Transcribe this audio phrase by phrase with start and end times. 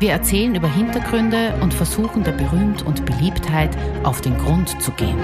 [0.00, 5.18] Wir erzählen über Hintergründe und versuchen der Berühmt und Beliebtheit auf den Grund zu gehen.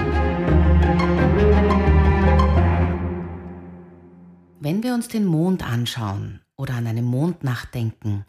[4.59, 8.25] Wenn wir uns den Mond anschauen oder an eine Mondnacht denken,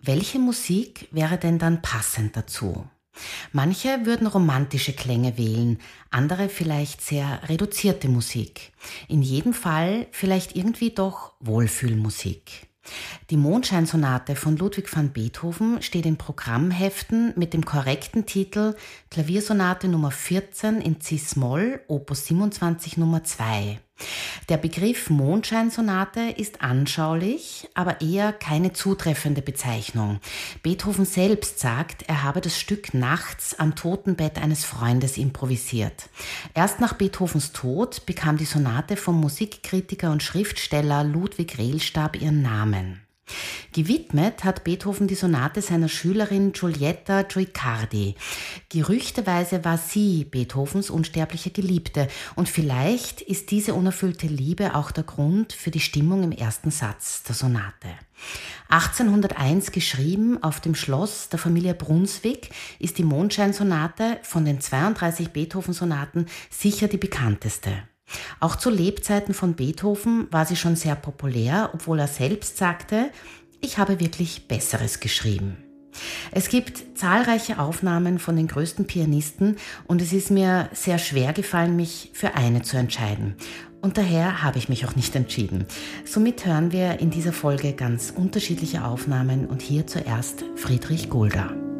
[0.00, 2.84] welche Musik wäre denn dann passend dazu?
[3.52, 5.78] Manche würden romantische Klänge wählen,
[6.10, 8.72] andere vielleicht sehr reduzierte Musik.
[9.06, 12.73] In jedem Fall vielleicht irgendwie doch Wohlfühlmusik.
[13.30, 18.74] Die Mondscheinsonate von Ludwig van Beethoven steht in Programmheften mit dem korrekten Titel
[19.10, 23.80] Klaviersonate Nummer 14 in Cis-Moll, Opus 27 Nummer 2.
[24.48, 30.20] Der Begriff Mondscheinsonate ist anschaulich, aber eher keine zutreffende Bezeichnung.
[30.62, 36.10] Beethoven selbst sagt, er habe das Stück nachts am Totenbett eines Freundes improvisiert.
[36.52, 43.03] Erst nach Beethovens Tod bekam die Sonate vom Musikkritiker und Schriftsteller Ludwig Rehlstab ihren Namen.
[43.74, 48.14] Gewidmet hat Beethoven die Sonate seiner Schülerin Giulietta Guicardi.
[48.68, 55.52] Gerüchteweise war sie Beethovens unsterbliche Geliebte und vielleicht ist diese unerfüllte Liebe auch der Grund
[55.52, 57.88] für die Stimmung im ersten Satz der Sonate.
[58.68, 66.26] 1801 geschrieben auf dem Schloss der Familie Brunswick ist die Mondscheinsonate von den 32 Beethoven-Sonaten
[66.48, 67.72] sicher die bekannteste.
[68.38, 73.10] Auch zu Lebzeiten von Beethoven war sie schon sehr populär, obwohl er selbst sagte,
[73.64, 75.56] ich habe wirklich Besseres geschrieben.
[76.32, 79.56] Es gibt zahlreiche Aufnahmen von den größten Pianisten
[79.86, 83.36] und es ist mir sehr schwer gefallen, mich für eine zu entscheiden.
[83.80, 85.66] Und daher habe ich mich auch nicht entschieden.
[86.04, 91.73] Somit hören wir in dieser Folge ganz unterschiedliche Aufnahmen und hier zuerst Friedrich Gulda.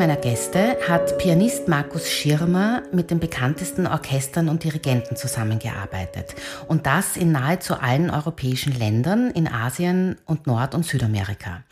[0.00, 6.34] Meiner Gäste hat Pianist Markus Schirmer mit den bekanntesten Orchestern und Dirigenten zusammengearbeitet.
[6.68, 11.64] Und das in nahezu allen europäischen Ländern, in Asien und Nord- und Südamerika.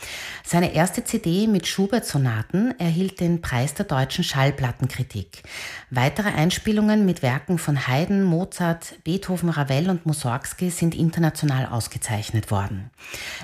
[0.50, 5.42] Seine erste CD mit Schubert-Sonaten erhielt den Preis der deutschen Schallplattenkritik.
[5.90, 12.90] Weitere Einspielungen mit Werken von Haydn, Mozart, Beethoven, Ravel und Mussorgsky sind international ausgezeichnet worden.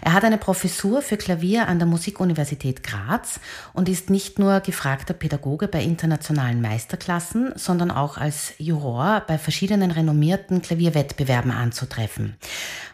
[0.00, 3.38] Er hat eine Professur für Klavier an der Musikuniversität Graz
[3.74, 9.90] und ist nicht nur gefragter Pädagoge bei internationalen Meisterklassen, sondern auch als Juror bei verschiedenen
[9.90, 12.36] renommierten Klavierwettbewerben anzutreffen.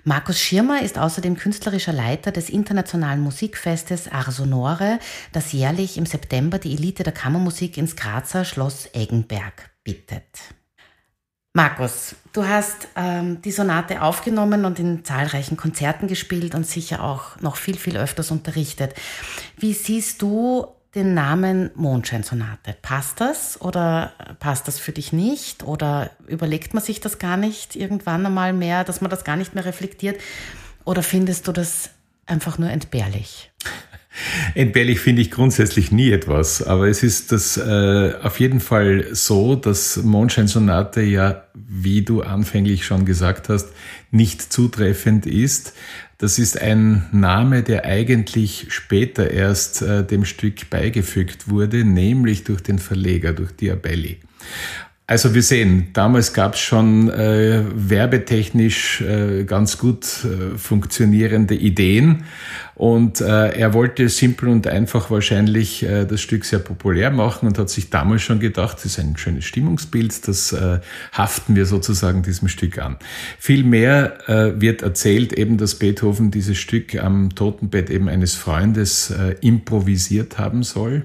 [0.02, 4.98] Markus Schirmer ist außerdem künstlerischer Leiter des internationalen Musikfestes Arsonore,
[5.32, 10.24] das jährlich im September die Elite der Kammermusik ins Grazer Schloss Eggenberg bittet.
[11.52, 17.40] Markus, du hast ähm, die Sonate aufgenommen und in zahlreichen Konzerten gespielt und sicher auch
[17.40, 18.94] noch viel, viel öfters unterrichtet.
[19.56, 22.76] Wie siehst du den Namen Mondscheinsonate?
[22.82, 25.64] Passt das oder passt das für dich nicht?
[25.64, 29.54] Oder überlegt man sich das gar nicht irgendwann einmal mehr, dass man das gar nicht
[29.54, 30.20] mehr reflektiert?
[30.84, 31.90] Oder findest du das
[32.26, 33.50] einfach nur entbehrlich?
[34.54, 39.56] Entbehrlich finde ich grundsätzlich nie etwas, aber es ist das äh, auf jeden Fall so,
[39.56, 43.68] dass Mondscheinsonate ja, wie du anfänglich schon gesagt hast,
[44.10, 45.74] nicht zutreffend ist.
[46.18, 52.60] Das ist ein Name, der eigentlich später erst äh, dem Stück beigefügt wurde, nämlich durch
[52.60, 54.18] den Verleger, durch Diabelli.
[55.10, 62.22] Also wir sehen, damals gab es schon äh, werbetechnisch äh, ganz gut äh, funktionierende Ideen
[62.76, 67.58] und äh, er wollte simpel und einfach wahrscheinlich äh, das Stück sehr populär machen und
[67.58, 70.78] hat sich damals schon gedacht, das ist ein schönes Stimmungsbild, das äh,
[71.12, 72.96] haften wir sozusagen diesem Stück an.
[73.36, 79.34] Vielmehr äh, wird erzählt eben, dass Beethoven dieses Stück am Totenbett eben eines Freundes äh,
[79.40, 81.02] improvisiert haben soll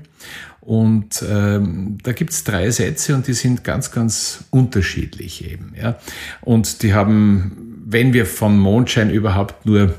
[0.66, 5.74] und ähm, da gibt's drei Sätze und die sind ganz, ganz unterschiedlich eben.
[5.80, 6.00] Ja?
[6.42, 9.94] Und die haben, wenn wir von Mondschein überhaupt nur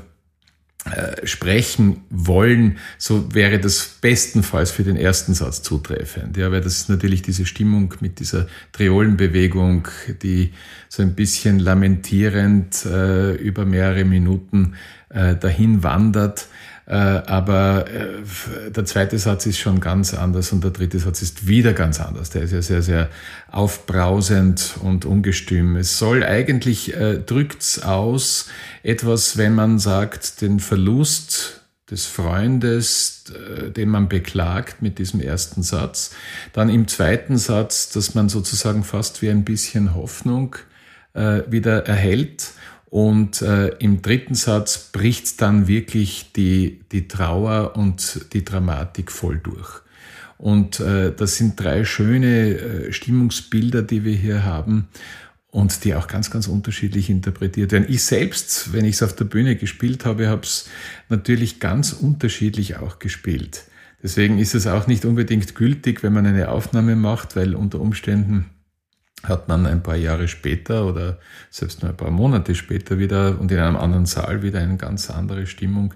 [0.83, 6.35] äh, sprechen wollen, so wäre das bestenfalls für den ersten Satz zutreffend.
[6.35, 9.87] Ja, weil das ist natürlich diese Stimmung mit dieser Triolenbewegung,
[10.21, 10.51] die
[10.89, 14.75] so ein bisschen lamentierend äh, über mehrere Minuten
[15.07, 16.47] äh, dahin wandert.
[16.87, 21.45] Äh, aber äh, der zweite Satz ist schon ganz anders und der dritte Satz ist
[21.45, 22.29] wieder ganz anders.
[22.29, 23.09] Der ist ja sehr, sehr
[23.51, 25.75] aufbrausend und ungestüm.
[25.75, 28.47] Es soll eigentlich, äh, drückt's aus,
[28.83, 31.61] etwas, wenn man sagt, den Verlust
[31.91, 36.11] des Freundes, äh, den man beklagt mit diesem ersten Satz.
[36.53, 40.55] Dann im zweiten Satz, dass man sozusagen fast wie ein bisschen Hoffnung
[41.49, 42.51] wieder erhält.
[42.89, 49.39] Und äh, im dritten Satz bricht dann wirklich die, die Trauer und die Dramatik voll
[49.39, 49.81] durch.
[50.37, 54.87] Und äh, das sind drei schöne äh, Stimmungsbilder, die wir hier haben
[55.51, 57.87] und die auch ganz, ganz unterschiedlich interpretiert werden.
[57.89, 60.69] Ich selbst, wenn ich es auf der Bühne gespielt habe, habe es
[61.09, 63.63] natürlich ganz unterschiedlich auch gespielt.
[64.01, 68.45] Deswegen ist es auch nicht unbedingt gültig, wenn man eine Aufnahme macht, weil unter Umständen
[69.23, 71.17] hat man ein paar Jahre später oder
[71.49, 75.09] selbst nur ein paar Monate später wieder und in einem anderen Saal wieder eine ganz
[75.09, 75.93] andere Stimmung,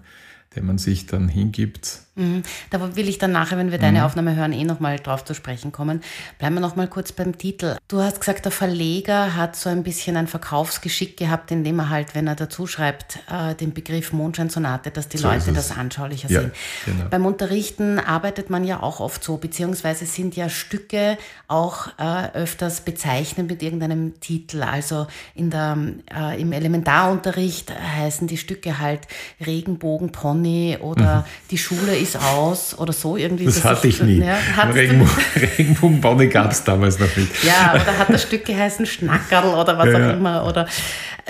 [0.55, 2.43] der man sich dann hingibt Mhm.
[2.69, 4.05] Da will ich dann nachher, wenn wir deine mhm.
[4.05, 6.01] Aufnahme hören, eh nochmal drauf zu sprechen kommen.
[6.39, 7.77] Bleiben wir nochmal kurz beim Titel.
[7.87, 12.13] Du hast gesagt, der Verleger hat so ein bisschen ein Verkaufsgeschick gehabt, indem er halt,
[12.13, 16.41] wenn er dazu schreibt, äh, den Begriff Mondscheinsonate, dass die so Leute das anschaulicher ja,
[16.41, 16.51] sehen.
[16.85, 17.05] Genau.
[17.09, 22.81] Beim Unterrichten arbeitet man ja auch oft so, beziehungsweise sind ja Stücke auch äh, öfters
[22.81, 24.63] bezeichnet mit irgendeinem Titel.
[24.63, 25.77] Also in der,
[26.13, 29.07] äh, im Elementarunterricht heißen die Stücke halt
[29.45, 30.40] Regenbogen, Pony
[30.79, 31.23] oder mhm.
[31.51, 33.45] die Schule ist aus oder so irgendwie.
[33.45, 34.19] Das, das hatte ich nie.
[34.19, 34.37] Ja,
[34.73, 37.43] Regenbogenbonne gab es damals noch nicht.
[37.43, 40.45] Ja, oder hat das Stück geheißen Schnackerl oder was ja, auch immer.
[40.45, 40.67] Oder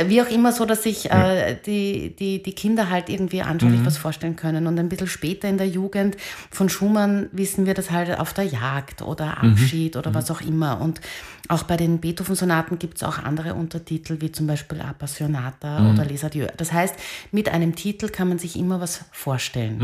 [0.06, 3.86] wie auch immer so, dass sich äh, die, die, die Kinder halt irgendwie anschaulich mhm.
[3.86, 4.68] was vorstellen können.
[4.68, 6.18] Und ein bisschen später in der Jugend
[6.50, 9.52] von Schumann wissen wir das halt auf der Jagd oder mhm.
[9.52, 10.00] Abschied mhm.
[10.00, 10.80] oder was auch immer.
[10.81, 11.02] Und
[11.49, 15.91] auch bei den Beethoven-Sonaten gibt es auch andere Untertitel, wie zum Beispiel Appassionata mhm.
[15.91, 16.51] oder Les Adieux.
[16.57, 16.95] Das heißt,
[17.31, 19.77] mit einem Titel kann man sich immer was vorstellen.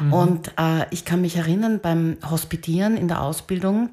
[0.00, 0.06] Mhm.
[0.06, 0.12] Mhm.
[0.12, 3.90] Und äh, ich kann mich erinnern, beim Hospitieren in der Ausbildung,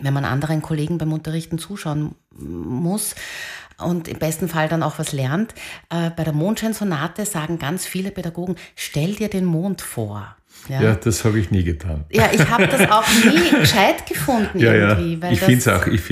[0.00, 3.14] wenn man anderen Kollegen beim Unterrichten zuschauen muss,
[3.80, 5.54] und im besten Fall dann auch was lernt.
[5.88, 10.36] Äh, bei der Mondscheinsonate sagen ganz viele Pädagogen, stell dir den Mond vor.
[10.68, 12.04] Ja, ja das habe ich nie getan.
[12.10, 15.18] Ja, ich habe das auch nie gescheit gefunden ja, irgendwie.
[15.20, 15.32] Ja.
[15.32, 15.58] ich finde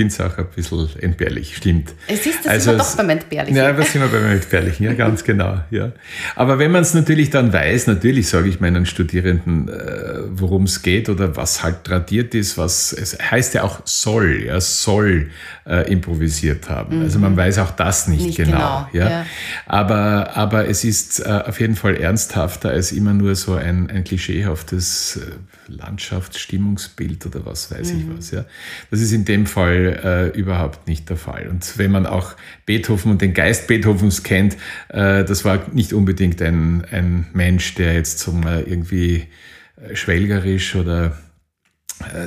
[0.07, 1.93] es auch, auch ein bisschen entbehrlich, stimmt.
[2.07, 3.55] Es ist das also, doch beim Entbehrlichen.
[3.55, 5.59] Ja, was sind wir beim Entbehrlichen, ja, ganz genau.
[5.71, 5.91] Ja.
[6.35, 10.81] Aber wenn man es natürlich dann weiß, natürlich sage ich meinen Studierenden, äh, worum es
[10.81, 15.29] geht oder was halt tradiert ist, was es heißt ja auch soll, ja, soll
[15.65, 16.97] äh, improvisiert haben.
[16.97, 17.03] Mhm.
[17.03, 18.51] Also man weiß auch das nicht, nicht genau.
[18.51, 19.09] genau ja.
[19.09, 19.25] ja.
[19.67, 24.03] Aber, aber es ist äh, auf jeden Fall ernsthafter als immer nur so ein, ein
[24.39, 27.99] klischeehaftes äh, Landschaftsstimmungsbild oder was weiß mhm.
[27.99, 28.31] ich was.
[28.31, 28.45] Ja.
[28.91, 31.47] Das ist in dem Fall äh, überhaupt nicht der Fall.
[31.47, 34.55] Und wenn man auch Beethoven und den Geist Beethovens kennt,
[34.89, 39.27] äh, das war nicht unbedingt ein, ein Mensch, der jetzt zum äh, irgendwie
[39.93, 41.11] schwelgerisch oder äh,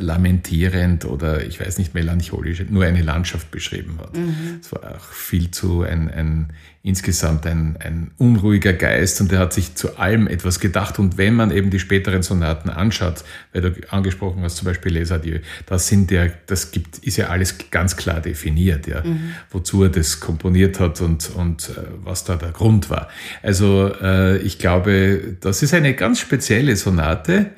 [0.01, 4.17] lamentierend oder ich weiß nicht melancholisch nur eine Landschaft beschrieben hat.
[4.17, 4.61] Mhm.
[4.61, 6.53] Es war auch viel zu ein, ein
[6.85, 10.99] insgesamt ein, ein unruhiger Geist und er hat sich zu allem etwas gedacht.
[10.99, 15.13] Und wenn man eben die späteren Sonaten anschaut, weil du angesprochen hast, zum Beispiel Les
[15.13, 19.33] Adieu, das sind ja, das gibt, ist ja alles ganz klar definiert, ja, mhm.
[19.51, 23.09] wozu er das komponiert hat und, und äh, was da der Grund war.
[23.43, 27.53] Also äh, ich glaube, das ist eine ganz spezielle Sonate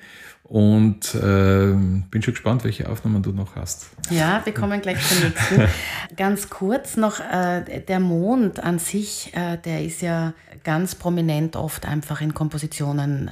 [0.44, 3.86] und äh, bin schon gespannt, welche Aufnahmen du noch hast.
[4.10, 5.68] Ja, wir kommen gleich zur nächsten.
[6.16, 11.86] ganz kurz noch, äh, der Mond an sich, äh, der ist ja ganz prominent oft
[11.86, 13.30] einfach in Kompositionen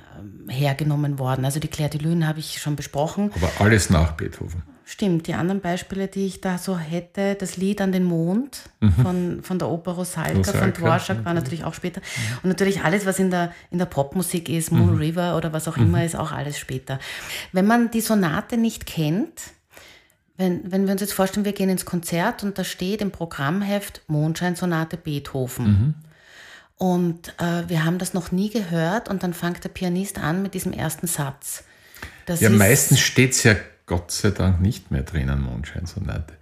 [0.48, 1.44] äh, hergenommen worden.
[1.44, 3.30] Also die Claire de Lune habe ich schon besprochen.
[3.34, 4.62] Aber alles nach Beethoven.
[4.92, 8.92] Stimmt, die anderen Beispiele, die ich da so hätte, das Lied an den Mond mhm.
[8.92, 10.58] von, von der Oper Rosalka, Rosalka.
[10.58, 12.02] von Dvorak war natürlich auch später.
[12.02, 12.38] Mhm.
[12.42, 14.98] Und natürlich alles, was in der, in der Popmusik ist, Moon mhm.
[14.98, 16.04] River oder was auch immer, mhm.
[16.04, 16.98] ist auch alles später.
[17.52, 19.40] Wenn man die Sonate nicht kennt,
[20.36, 24.02] wenn, wenn wir uns jetzt vorstellen, wir gehen ins Konzert und da steht im Programmheft
[24.08, 25.64] Mondscheinsonate Beethoven.
[25.64, 25.94] Mhm.
[26.76, 30.52] Und äh, wir haben das noch nie gehört und dann fängt der Pianist an mit
[30.52, 31.64] diesem ersten Satz.
[32.26, 33.56] Das ja, meistens steht es ja
[33.92, 36.32] Gott sei Dank nicht mehr drinnen, Mondscheinsonate.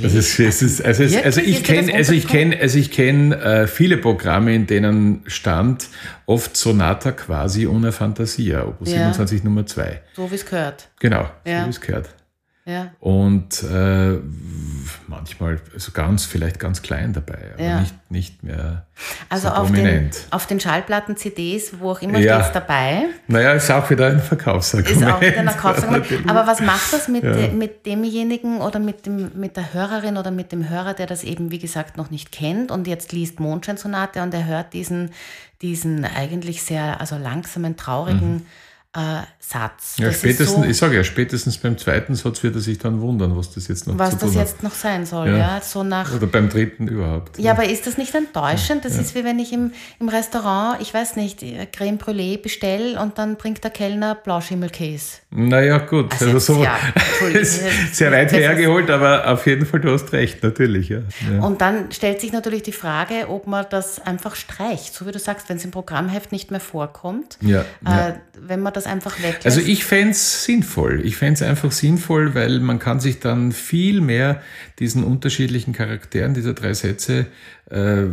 [0.00, 3.36] Also, es ist, es ist, also, also ich kenne also ich kenne also ich kenne
[3.40, 5.88] äh, viele Programme, in denen stand
[6.26, 8.98] oft Sonata quasi ohne Fantasia, Opus ja.
[8.98, 10.00] 27 Nummer 2.
[10.14, 10.90] So wie es gehört.
[11.00, 11.62] Genau, ja.
[11.62, 12.14] so wie es gehört.
[12.64, 12.92] Ja.
[13.00, 14.18] Und äh,
[15.08, 17.80] manchmal, also ganz, vielleicht ganz klein dabei, aber ja.
[17.80, 18.86] nicht, nicht mehr
[19.28, 20.14] also so auf prominent.
[20.14, 22.36] Den, auf den Schallplatten, CDs, wo auch immer ja.
[22.36, 23.06] steht es dabei.
[23.26, 25.02] Naja, ist auch wieder ein Verkaufsargument.
[25.02, 26.06] Ist auch wieder ein Verkaufsargument.
[26.30, 27.32] aber was macht das mit, ja.
[27.32, 31.24] de, mit demjenigen oder mit, dem, mit der Hörerin oder mit dem Hörer, der das
[31.24, 35.10] eben, wie gesagt, noch nicht kennt und jetzt liest Mondscheinsonate und er hört diesen,
[35.62, 38.46] diesen eigentlich sehr also langsamen, traurigen mhm
[38.94, 39.96] äh, Satz.
[39.96, 43.36] Ja, spätestens, so, ich sage ja, spätestens beim zweiten Satz wird er sich dann wundern,
[43.36, 44.62] was das jetzt noch was das jetzt hat.
[44.62, 45.36] noch sein soll, ja.
[45.36, 45.60] ja.
[45.62, 46.14] so nach.
[46.14, 47.38] Oder beim dritten überhaupt.
[47.38, 47.52] Ja, ja.
[47.52, 48.84] aber ist das nicht enttäuschend?
[48.84, 49.00] Das ja.
[49.00, 51.40] ist wie wenn ich im, im Restaurant, ich weiß nicht,
[51.72, 55.18] Creme Brûlée bestelle und dann bringt der Kellner Blauschimmelkäse.
[55.30, 56.12] Naja, gut.
[56.12, 56.66] Also, also so,
[57.92, 60.90] sehr weit hergeholt, aber auf jeden Fall, du hast recht, natürlich.
[60.90, 61.00] Ja.
[61.40, 65.18] Und dann stellt sich natürlich die Frage, ob man das einfach streicht, so wie du
[65.18, 67.38] sagst, wenn es im Programmheft nicht mehr vorkommt.
[67.40, 69.46] Ja, äh, wenn man das das einfach weglässt?
[69.46, 71.00] Also ich fände es sinnvoll.
[71.04, 74.42] Ich fände es einfach sinnvoll, weil man kann sich dann viel mehr
[74.78, 77.26] diesen unterschiedlichen Charakteren dieser drei Sätze
[77.70, 78.04] äh,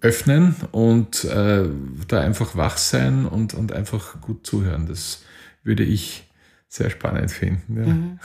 [0.00, 1.64] öffnen und äh,
[2.08, 4.86] da einfach wach sein und, und einfach gut zuhören.
[4.86, 5.22] Das
[5.62, 6.28] würde ich
[6.68, 8.18] sehr spannend finden.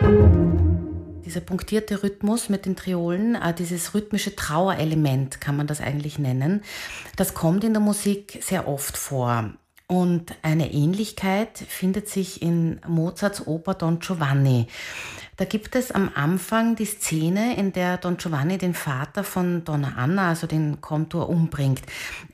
[0.00, 0.06] Ja.
[0.06, 0.38] Mhm.
[1.24, 6.62] Dieser punktierte Rhythmus mit den Triolen, äh, dieses rhythmische Trauerelement kann man das eigentlich nennen,
[7.16, 9.52] das kommt in der Musik sehr oft vor.
[9.90, 14.66] Und eine Ähnlichkeit findet sich in Mozarts Oper Don Giovanni.
[15.38, 19.94] Da gibt es am Anfang die Szene, in der Don Giovanni den Vater von Donna
[19.96, 21.80] Anna, also den Komtur, umbringt.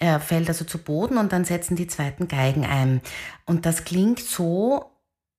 [0.00, 3.00] Er fällt also zu Boden und dann setzen die zweiten Geigen ein.
[3.46, 4.90] Und das klingt so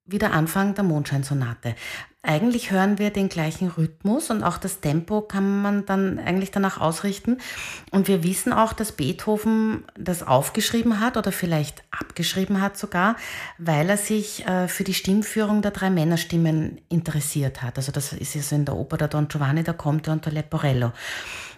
[0.06, 1.76] wie der Anfang der Mondscheinsonate.
[2.22, 6.82] Eigentlich hören wir den gleichen Rhythmus und auch das Tempo kann man dann eigentlich danach
[6.82, 7.38] ausrichten.
[7.92, 13.16] Und wir wissen auch, dass Beethoven das aufgeschrieben hat oder vielleicht abgeschrieben hat sogar,
[13.60, 17.78] weil er sich äh, für die Stimmführung der drei Männerstimmen interessiert hat.
[17.78, 20.94] Also das ist jetzt in der Oper der Don Giovanni, der Conte und der Leporello.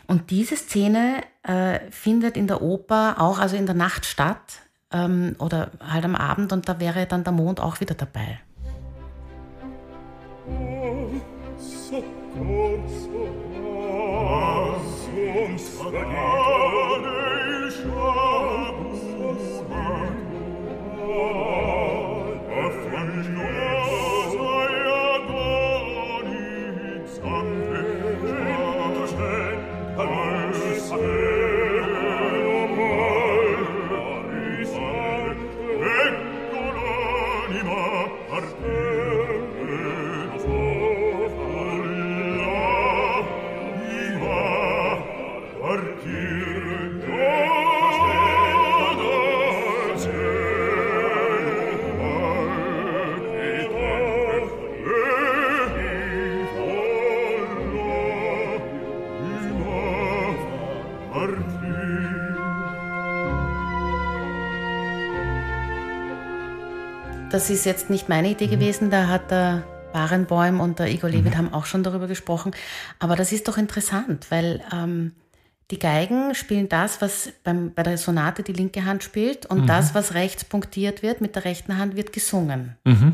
[0.07, 4.61] Und diese Szene äh, findet in der Oper auch also in der Nacht statt
[4.93, 8.39] ähm, oder halt am Abend und da wäre dann der Mond auch wieder dabei.
[11.57, 12.01] Soccorso,
[12.85, 13.16] assunta,
[67.37, 69.61] Das ist jetzt nicht meine Idee gewesen, da hat der
[69.93, 71.37] Barenbäum und der Igor Levit mhm.
[71.37, 72.49] haben auch schon darüber gesprochen.
[72.97, 75.11] Aber das ist doch interessant, weil ähm,
[75.69, 79.67] die Geigen spielen das, was beim, bei der Sonate die linke Hand spielt und mhm.
[79.67, 82.75] das, was rechts punktiert wird, mit der rechten Hand wird gesungen.
[82.85, 83.13] Mhm.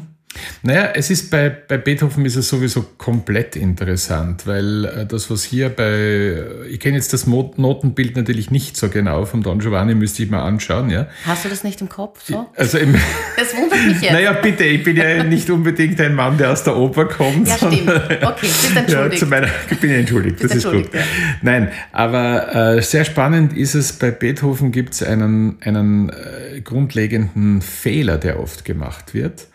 [0.65, 5.43] Naja, es ist bei, bei Beethoven ist es sowieso komplett interessant, weil äh, das, was
[5.43, 6.37] hier bei,
[6.69, 10.41] ich kenne jetzt das Notenbild natürlich nicht so genau, vom Don Giovanni müsste ich mal
[10.41, 11.07] anschauen, ja.
[11.25, 12.45] Hast du das nicht im Kopf so?
[12.55, 12.95] Also im,
[13.37, 14.13] das wundert mich jetzt.
[14.13, 17.45] Naja, bitte, ich bin ja nicht unbedingt ein Mann, der aus der Oper kommt.
[17.45, 17.81] Ja, stimmt.
[17.81, 19.13] Okay, bist entschuldigt.
[19.13, 21.01] Ja, zu meiner, ich bin entschuldigt, bist das entschuldigt, ist gut.
[21.01, 21.05] Ja.
[21.41, 27.61] Nein, aber äh, sehr spannend ist es, bei Beethoven gibt es einen, einen äh, grundlegenden
[27.61, 29.47] Fehler, der oft gemacht wird.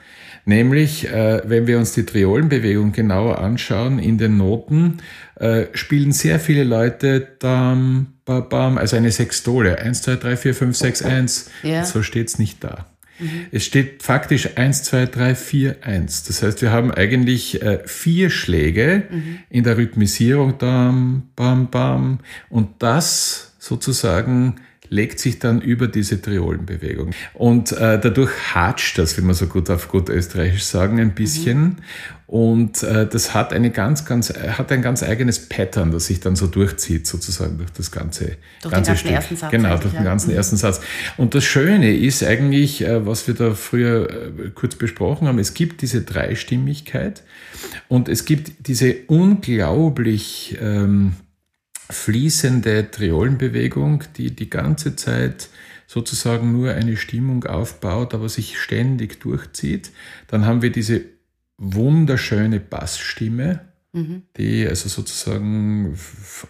[0.49, 4.97] Nämlich, äh, wenn wir uns die Triolenbewegung genauer anschauen, in den Noten
[5.35, 9.79] äh, spielen sehr viele Leute Dam, ba, bam, also eine Sextole.
[9.79, 11.51] 1, 2, 3, 4, 5, 6, 1.
[11.65, 11.85] Ja.
[11.85, 12.87] So steht's nicht da.
[13.19, 13.29] Mhm.
[13.53, 16.23] Es steht faktisch 1, 2, 3, 4, 1.
[16.25, 19.41] Das heißt, wir haben eigentlich äh, vier Schläge mhm.
[19.51, 20.57] in der Rhythmisierung.
[20.57, 22.21] Dam, bam, bam.
[22.49, 24.57] Und das sozusagen
[24.91, 27.11] legt sich dann über diese Triolenbewegung.
[27.35, 31.61] Und äh, dadurch hatscht das, wie man so gut auf gut österreichisch sagen, ein bisschen.
[31.63, 31.77] Mhm.
[32.29, 36.37] Und äh, das hat eine ganz, ganz, hat ein ganz eigenes Pattern, das sich dann
[36.37, 39.13] so durchzieht, sozusagen durch das ganze, durch ganze den Stück.
[39.13, 40.31] Ersten Satz genau, durch den ganzen.
[40.31, 40.37] Mhm.
[40.37, 40.83] ersten Satz.
[41.17, 45.55] Und das Schöne ist eigentlich, äh, was wir da früher äh, kurz besprochen haben, es
[45.55, 47.23] gibt diese Dreistimmigkeit
[47.89, 51.15] und es gibt diese unglaublich ähm,
[51.91, 55.49] fließende Triolenbewegung, die die ganze Zeit
[55.87, 59.91] sozusagen nur eine Stimmung aufbaut, aber sich ständig durchzieht.
[60.27, 61.01] Dann haben wir diese
[61.57, 63.61] wunderschöne Bassstimme,
[63.93, 64.23] mhm.
[64.37, 65.99] die also sozusagen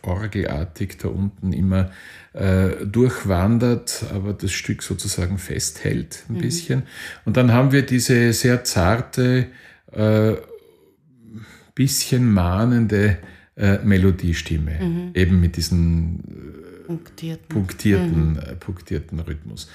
[0.03, 1.93] orgelartig da unten immer
[2.33, 6.41] äh, durchwandert, aber das Stück sozusagen festhält ein mhm.
[6.41, 6.83] bisschen.
[7.25, 9.47] Und dann haben wir diese sehr zarte,
[9.93, 10.33] äh,
[11.75, 13.19] bisschen mahnende
[13.59, 15.11] äh, Melodiestimme, mhm.
[15.15, 18.39] eben mit diesen äh, punktierten, punktierten, mhm.
[18.39, 19.69] äh, punktierten Rhythmus.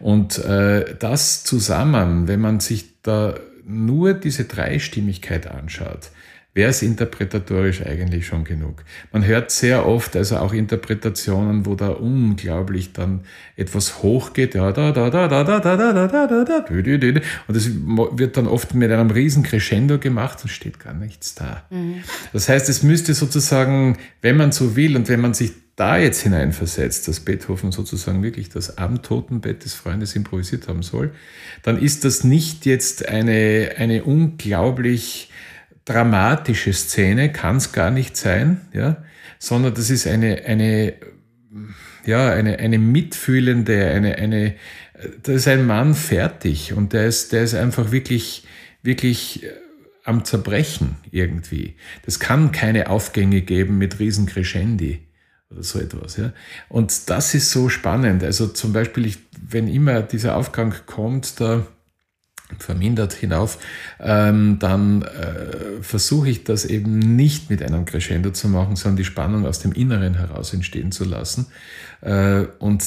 [0.00, 6.10] Und äh, das zusammen, wenn man sich da nur diese Dreistimmigkeit anschaut,
[6.58, 8.82] wäre es interpretatorisch eigentlich schon genug.
[9.12, 13.20] Man hört sehr oft also auch Interpretationen, wo da unglaublich dann
[13.54, 16.64] etwas hochgeht, ja, da, da, da, da, da, da, da, da, da, da, da,
[17.46, 17.70] und das
[18.18, 21.62] wird dann oft mit einem riesen Crescendo gemacht und steht gar nichts da.
[21.70, 22.02] Mhm.
[22.32, 26.22] Das heißt, es müsste sozusagen, wenn man so will und wenn man sich da jetzt
[26.22, 31.12] hineinversetzt, dass Beethoven sozusagen wirklich das am Totenbett des Freundes improvisiert haben soll,
[31.62, 35.30] dann ist das nicht jetzt eine, eine unglaublich
[35.88, 39.02] dramatische Szene, kann es gar nicht sein, ja,
[39.38, 40.94] sondern das ist eine, eine,
[42.04, 44.54] ja, eine, eine mitfühlende, eine, eine,
[45.22, 48.46] da ist ein Mann fertig und der ist, der ist einfach wirklich,
[48.82, 49.48] wirklich äh,
[50.04, 51.76] am Zerbrechen irgendwie.
[52.04, 55.06] Das kann keine Aufgänge geben mit riesen Crescendi
[55.50, 56.16] oder so etwas.
[56.16, 56.32] Ja.
[56.68, 58.24] Und das ist so spannend.
[58.24, 61.66] Also zum Beispiel, ich, wenn immer dieser Aufgang kommt, da
[62.58, 63.58] vermindert hinauf,
[64.00, 69.04] ähm, dann äh, versuche ich das eben nicht mit einem Crescendo zu machen, sondern die
[69.04, 71.46] Spannung aus dem Inneren heraus entstehen zu lassen
[72.00, 72.82] äh, und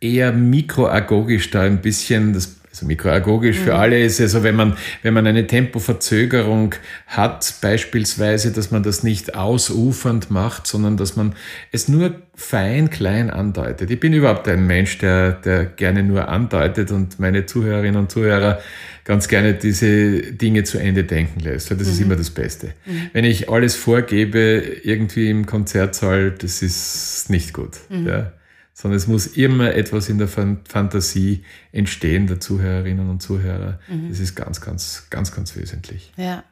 [0.00, 3.64] eher mikroagogisch da ein bisschen das also mikroagogisch mhm.
[3.64, 6.74] für alle ist es so, wenn man, wenn man eine Tempoverzögerung
[7.06, 11.34] hat, beispielsweise, dass man das nicht ausufernd macht, sondern dass man
[11.72, 13.90] es nur fein klein andeutet.
[13.90, 18.60] Ich bin überhaupt ein Mensch, der, der gerne nur andeutet und meine Zuhörerinnen und Zuhörer
[19.04, 21.70] ganz gerne diese Dinge zu Ende denken lässt.
[21.70, 21.84] Das mhm.
[21.84, 22.74] ist immer das Beste.
[22.84, 23.10] Mhm.
[23.14, 27.78] Wenn ich alles vorgebe, irgendwie im Konzertsaal, das ist nicht gut.
[27.88, 28.06] Mhm.
[28.06, 28.32] Ja
[28.80, 33.80] sondern es muss immer etwas in der Fantasie entstehen der Zuhörerinnen und Zuhörer.
[33.88, 34.08] Mhm.
[34.08, 36.12] Das ist ganz, ganz, ganz, ganz wesentlich.
[36.16, 36.44] Ja.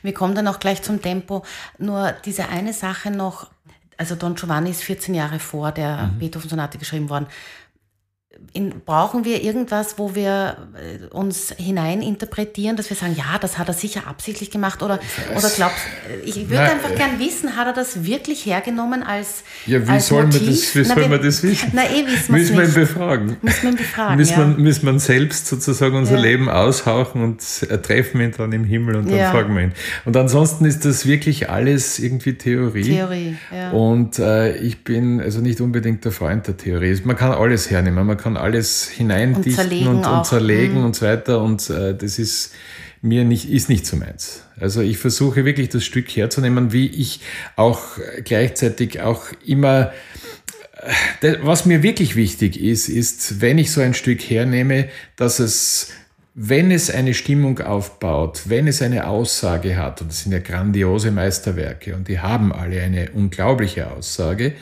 [0.00, 1.44] Wir kommen dann auch gleich zum Tempo.
[1.76, 3.50] Nur diese eine Sache noch,
[3.98, 6.18] also Don Giovanni ist 14 Jahre vor der mhm.
[6.20, 7.26] Beethoven-Sonate geschrieben worden
[8.52, 13.68] in, brauchen wir irgendwas, wo wir äh, uns hineininterpretieren, dass wir sagen, ja, das hat
[13.68, 14.98] er sicher absichtlich gemacht oder,
[15.36, 15.78] oder glaubst
[16.24, 20.22] ich würde einfach gern wissen, hat er das wirklich hergenommen als Ja, wie als soll,
[20.22, 21.70] man das, wie na, soll man das wissen?
[21.72, 23.36] Na, eh wissen müssen wir ihn befragen.
[23.42, 24.38] Müssen wir ihn befragen, müssen, ja.
[24.38, 26.22] wir, müssen wir selbst sozusagen unser ja.
[26.22, 27.40] Leben aushauchen und
[27.82, 29.30] treffen ihn dann im Himmel und dann ja.
[29.30, 29.72] fragen wir ihn.
[30.04, 32.82] Und ansonsten ist das wirklich alles irgendwie Theorie.
[32.82, 33.70] Theorie, ja.
[33.70, 36.98] Und äh, ich bin also nicht unbedingt der Freund der Theorie.
[37.04, 40.84] Man kann alles hernehmen, man kann alles hineindichten und zerlegen und, und, zerlegen mhm.
[40.84, 41.40] und so weiter.
[41.42, 42.52] Und äh, das ist
[43.00, 44.42] mir nicht, ist nicht so meins.
[44.60, 47.20] Also ich versuche wirklich das Stück herzunehmen, wie ich
[47.56, 47.80] auch
[48.24, 49.92] gleichzeitig auch immer
[51.20, 55.90] äh, was mir wirklich wichtig ist, ist, wenn ich so ein Stück hernehme, dass es,
[56.40, 61.10] wenn es eine Stimmung aufbaut, wenn es eine Aussage hat, und das sind ja grandiose
[61.10, 64.52] Meisterwerke und die haben alle eine unglaubliche Aussage,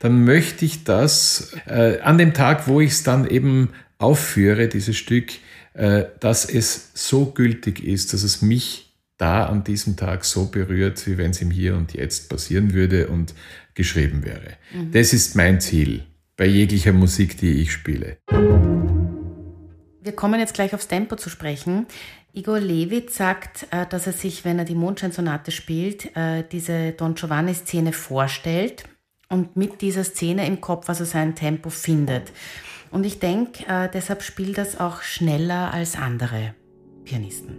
[0.00, 4.96] dann möchte ich das äh, an dem Tag, wo ich es dann eben aufführe, dieses
[4.96, 5.30] Stück,
[5.74, 11.06] äh, dass es so gültig ist, dass es mich da an diesem Tag so berührt,
[11.06, 13.34] wie wenn es im Hier und Jetzt passieren würde und
[13.74, 14.56] geschrieben wäre.
[14.74, 14.90] Mhm.
[14.90, 16.02] Das ist mein Ziel
[16.36, 18.16] bei jeglicher Musik, die ich spiele.
[20.02, 21.86] Wir kommen jetzt gleich aufs Tempo zu sprechen.
[22.32, 27.14] Igor Levit sagt, äh, dass er sich, wenn er die Mondscheinsonate spielt, äh, diese Don
[27.14, 28.84] Giovanni-Szene vorstellt
[29.28, 32.32] und mit dieser Szene im Kopf also sein Tempo findet.
[32.90, 36.54] Und ich denke, äh, deshalb spielt das auch schneller als andere
[37.04, 37.58] Pianisten.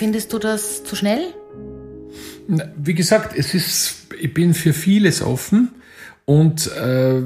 [0.00, 1.34] Findest du das zu schnell?
[2.48, 5.72] Wie gesagt, es ist, ich bin für vieles offen
[6.24, 7.20] und äh,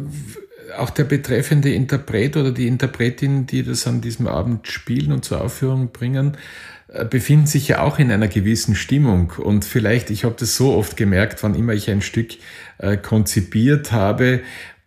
[0.77, 5.41] auch der betreffende Interpret oder die Interpretin, die das an diesem Abend spielen und zur
[5.41, 6.37] Aufführung bringen,
[6.89, 9.35] äh, befinden sich ja auch in einer gewissen Stimmung.
[9.39, 12.33] Und vielleicht, ich habe das so oft gemerkt, wann immer ich ein Stück
[12.79, 14.41] äh, konzipiert habe,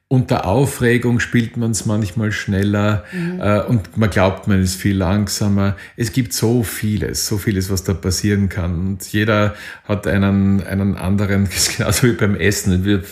[0.10, 3.41] unter Aufregung spielt man es manchmal schneller mhm.
[3.41, 5.76] äh, und man glaubt, man ist viel langsamer.
[5.98, 8.80] Es gibt so vieles, so vieles, was da passieren kann.
[8.80, 12.86] Und jeder hat einen, einen anderen, das ist genauso wie beim Essen.
[12.86, 13.04] Wir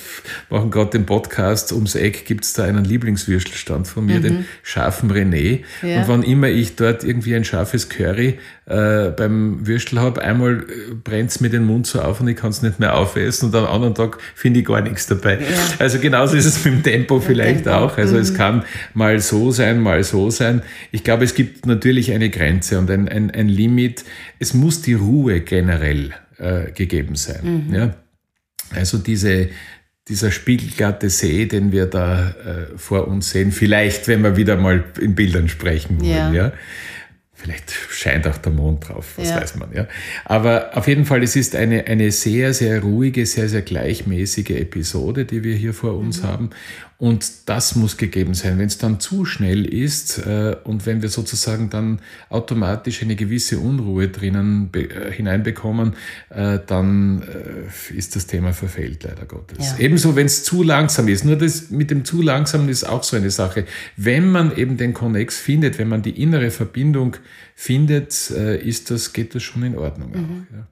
[0.50, 4.24] machen gerade den Podcast, ums Eck gibt's da einen Lieblingswürstelstand von mir, mhm.
[4.24, 5.64] den scharfen René.
[5.82, 6.00] Ja.
[6.00, 10.94] Und wann immer ich dort irgendwie ein scharfes Curry äh, beim Würstel habe, einmal äh,
[10.94, 13.66] brennt's mir den Mund so auf und ich kann es nicht mehr aufessen und am
[13.66, 15.36] anderen Tag finde ich gar nichts dabei.
[15.36, 15.46] Ja.
[15.78, 17.80] Also genauso ist es mit dem Tempo vielleicht Tempo.
[17.80, 17.98] auch.
[17.98, 18.21] Also mhm.
[18.21, 20.62] es kann mal so sein, mal so sein.
[20.91, 24.06] Ich glaube, es gibt natürlich eine Grenze und ein, ein, ein Limit.
[24.39, 27.65] Es muss die Ruhe generell äh, gegeben sein.
[27.67, 27.76] Mhm.
[27.76, 27.95] Ja?
[28.74, 29.50] Also diese,
[30.08, 34.84] dieser spiegelglatte See, den wir da äh, vor uns sehen, vielleicht, wenn wir wieder mal
[35.02, 36.10] in Bildern sprechen wollen.
[36.10, 36.32] Ja.
[36.32, 36.54] ja?
[37.38, 39.36] Vielleicht scheint auch der Mond drauf, was ja.
[39.36, 39.88] weiß man, ja.
[40.24, 45.26] Aber auf jeden Fall, es ist eine, eine sehr, sehr ruhige, sehr, sehr gleichmäßige Episode,
[45.26, 46.28] die wir hier vor uns mhm.
[46.28, 46.50] haben.
[46.98, 48.58] Und das muss gegeben sein.
[48.58, 53.60] Wenn es dann zu schnell ist äh, und wenn wir sozusagen dann automatisch eine gewisse
[53.60, 55.96] Unruhe drinnen äh, hineinbekommen,
[56.30, 59.72] äh, dann äh, ist das Thema verfehlt, leider Gottes.
[59.72, 59.80] Ja.
[59.80, 61.26] Ebenso, wenn es zu langsam ist.
[61.26, 63.66] Nur das mit dem zu langsam ist auch so eine Sache.
[63.98, 67.18] Wenn man eben den Connex findet, wenn man die innere Verbindung
[67.56, 70.12] findet, äh, ist das, geht das schon in Ordnung.
[70.12, 70.16] Mhm.
[70.24, 70.68] Auch, ja.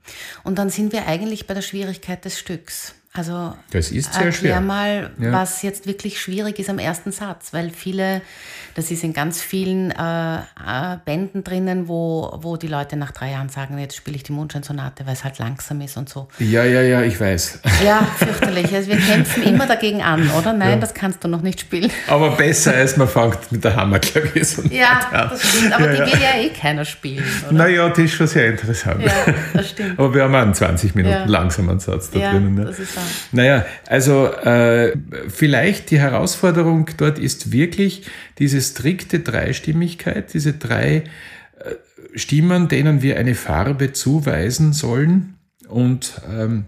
[0.46, 2.96] Und dann sind wir eigentlich bei der Schwierigkeit des Stücks.
[3.14, 4.60] Also das ist sehr schwer.
[4.60, 5.32] mal, ja.
[5.32, 8.22] was jetzt wirklich schwierig ist am ersten Satz, weil viele
[8.76, 13.32] das ist in ganz vielen äh, äh, Bänden drinnen, wo, wo die Leute nach drei
[13.32, 16.28] Jahren sagen, jetzt spiele ich die Mondscheinsonate, weil es halt langsam ist und so.
[16.40, 17.60] Ja, ja, ja, ich weiß.
[17.84, 18.74] Ja, fürchterlich.
[18.74, 20.54] Also wir kämpfen immer dagegen an, oder?
[20.54, 20.76] Nein, ja.
[20.78, 21.92] das kannst du noch nicht spielen.
[22.08, 25.74] Aber besser als man fängt mit der Hammerklaviersonate Ja, das stimmt.
[25.74, 27.54] Aber ja, die will ja eh keiner spielen, oder?
[27.54, 29.04] Naja, die ist schon sehr interessant.
[29.04, 29.12] Ja,
[29.54, 30.00] das stimmt.
[30.00, 32.56] Aber wir haben einen 20 Minuten langsamen Satz da drinnen.
[32.56, 32.66] Ne?
[32.66, 33.03] das ist wahr.
[33.32, 34.94] Naja, also äh,
[35.28, 38.04] vielleicht die Herausforderung dort ist wirklich
[38.40, 41.04] diese strikte drei Dreistimmigkeit, diese drei äh,
[42.16, 45.36] Stimmen, denen wir eine Farbe zuweisen sollen
[45.68, 46.66] und ähm,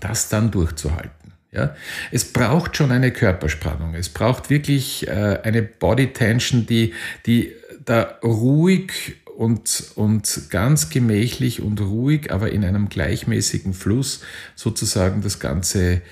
[0.00, 1.32] das dann durchzuhalten.
[1.52, 1.74] Ja?
[2.10, 6.94] Es braucht schon eine Körperspannung, es braucht wirklich äh, eine Body Tension, die,
[7.26, 7.52] die
[7.84, 8.92] da ruhig
[9.36, 14.20] und, und ganz gemächlich und ruhig, aber in einem gleichmäßigen Fluss
[14.54, 16.02] sozusagen das Ganze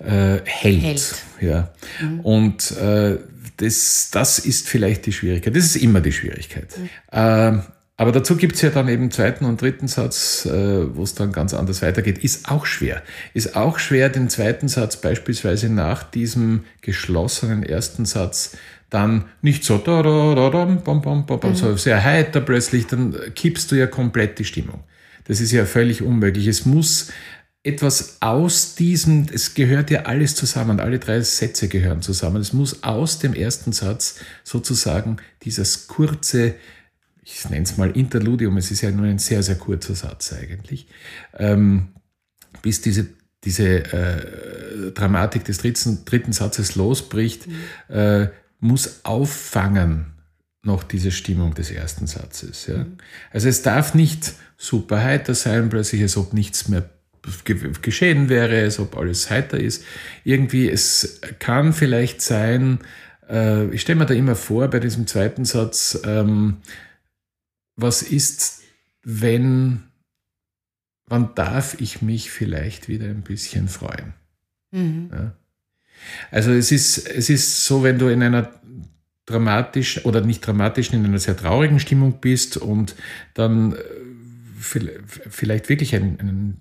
[0.00, 0.82] äh, hält.
[0.82, 1.14] hält.
[1.40, 1.72] Ja.
[2.00, 2.20] Mhm.
[2.20, 3.18] Und äh,
[3.56, 5.54] das, das ist vielleicht die Schwierigkeit.
[5.54, 6.68] Das ist immer die Schwierigkeit.
[6.76, 6.88] Mhm.
[7.10, 7.62] Äh,
[7.96, 11.30] aber dazu gibt es ja dann eben zweiten und dritten Satz, äh, wo es dann
[11.30, 12.18] ganz anders weitergeht.
[12.18, 13.02] Ist auch schwer.
[13.34, 18.56] Ist auch schwer, den zweiten Satz beispielsweise nach diesem geschlossenen ersten Satz
[18.94, 21.54] dann nicht so, da, da, da, da, bom, bom, bom, mhm.
[21.56, 24.84] so sehr heiter plötzlich, dann kippst du ja komplett die Stimmung.
[25.24, 26.46] Das ist ja völlig unmöglich.
[26.46, 27.10] Es muss
[27.64, 32.40] etwas aus diesem, es gehört ja alles zusammen, alle drei Sätze gehören zusammen.
[32.40, 36.54] Es muss aus dem ersten Satz sozusagen dieses kurze,
[37.24, 40.86] ich nenne es mal Interludium, es ist ja nur ein sehr, sehr kurzer Satz eigentlich,
[41.38, 41.88] ähm,
[42.62, 43.06] bis diese,
[43.44, 47.54] diese äh, Dramatik des dritten, dritten Satzes losbricht, mhm.
[47.88, 48.28] äh,
[48.64, 50.06] muss auffangen
[50.62, 52.66] noch diese Stimmung des ersten Satzes.
[52.66, 52.78] Ja?
[52.78, 52.96] Mhm.
[53.30, 56.88] Also es darf nicht super heiter sein, plötzlich als ob nichts mehr
[57.82, 59.84] geschehen wäre, als ob alles heiter ist.
[60.24, 62.78] Irgendwie, es kann vielleicht sein,
[63.28, 66.58] äh, ich stelle mir da immer vor bei diesem zweiten Satz, ähm,
[67.76, 68.62] was ist,
[69.02, 69.84] wenn,
[71.06, 74.14] wann darf ich mich vielleicht wieder ein bisschen freuen?
[74.70, 75.10] Mhm.
[75.12, 75.36] Ja?
[76.30, 78.50] Also es ist, es ist so, wenn du in einer
[79.26, 82.94] dramatischen oder nicht dramatischen, in einer sehr traurigen Stimmung bist und
[83.34, 83.78] dann äh,
[84.58, 86.60] vielleicht wirklich ein, ein,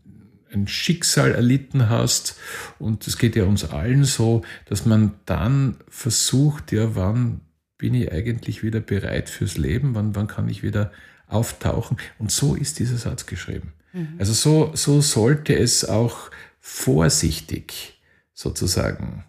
[0.51, 2.37] ein Schicksal erlitten hast
[2.79, 7.41] und es geht ja uns allen so, dass man dann versucht, ja, wann
[7.77, 9.95] bin ich eigentlich wieder bereit fürs Leben?
[9.95, 10.91] Wann, wann kann ich wieder
[11.27, 11.97] auftauchen?
[12.17, 13.73] Und so ist dieser Satz geschrieben.
[13.91, 14.15] Mhm.
[14.19, 18.01] Also so, so sollte es auch vorsichtig
[18.33, 19.25] sozusagen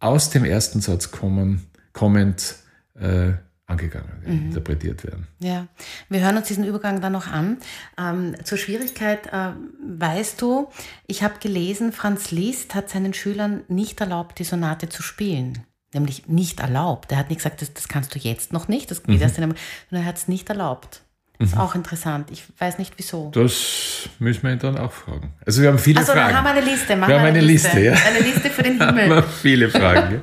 [0.00, 2.56] aus dem ersten Satz kommen, kommend
[2.94, 3.32] äh,
[3.66, 4.46] angegangen mhm.
[4.46, 5.26] interpretiert werden.
[5.40, 5.68] Ja,
[6.08, 7.58] wir hören uns diesen Übergang dann noch an.
[7.98, 10.68] Ähm, zur Schwierigkeit äh, weißt du,
[11.06, 16.26] ich habe gelesen, Franz Liszt hat seinen Schülern nicht erlaubt, die Sonate zu spielen nämlich
[16.26, 17.12] nicht erlaubt.
[17.12, 19.22] Er hat nicht gesagt, das, das kannst du jetzt noch nicht, das geht mhm.
[19.22, 19.56] erst in einem,
[19.88, 21.02] sondern er hat es nicht erlaubt.
[21.38, 21.60] Das ist mhm.
[21.60, 22.30] auch interessant.
[22.30, 23.30] Ich weiß nicht wieso.
[23.34, 25.32] Das müssen wir ihn dann auch fragen.
[25.44, 26.26] Also wir haben viele also, Fragen.
[26.26, 26.96] Also wir haben eine Liste.
[26.96, 27.92] Machen wir haben eine Liste, Liste, ja.
[28.08, 29.08] Eine Liste für den Himmel.
[29.08, 30.22] wir haben viele Fragen.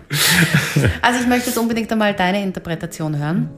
[0.76, 0.90] Ja.
[1.02, 3.50] also ich möchte jetzt unbedingt einmal deine Interpretation hören.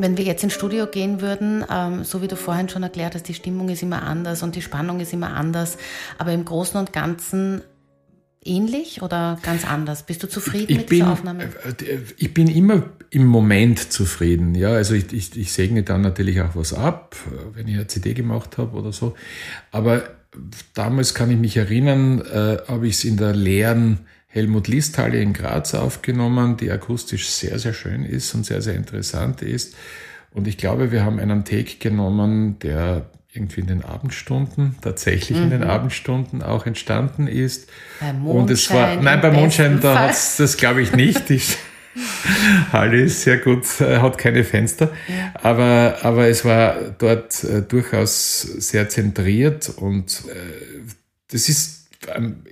[0.00, 3.28] Wenn wir jetzt ins Studio gehen würden, ähm, so wie du vorhin schon erklärt hast,
[3.28, 5.76] die Stimmung ist immer anders und die Spannung ist immer anders,
[6.18, 7.62] aber im Großen und Ganzen
[8.44, 10.04] ähnlich oder ganz anders?
[10.04, 11.44] Bist du zufrieden ich mit bin, dieser Aufnahme?
[11.44, 14.54] Äh, ich bin immer im Moment zufrieden.
[14.54, 17.16] Ja, also ich, ich, ich segne dann natürlich auch was ab,
[17.54, 19.14] wenn ich eine CD gemacht habe oder so.
[19.70, 20.02] Aber
[20.74, 25.32] damals kann ich mich erinnern, äh, habe ich es in der leeren Helmut Listhalle in
[25.32, 29.74] Graz aufgenommen, die akustisch sehr, sehr schön ist und sehr, sehr interessant ist.
[30.32, 35.44] Und ich glaube, wir haben einen Take genommen, der irgendwie in den Abendstunden, tatsächlich mhm.
[35.44, 35.70] in den mhm.
[35.70, 37.68] Abendstunden auch entstanden ist.
[38.00, 41.28] Bei Mondschein und es war, nein, bei Mondschein, da hat das glaube ich nicht.
[41.28, 41.40] Die
[42.72, 45.32] Halle ist sehr gut, äh, hat keine Fenster, ja.
[45.42, 50.90] aber, aber es war dort äh, durchaus sehr zentriert und äh,
[51.30, 52.44] das ist ähm,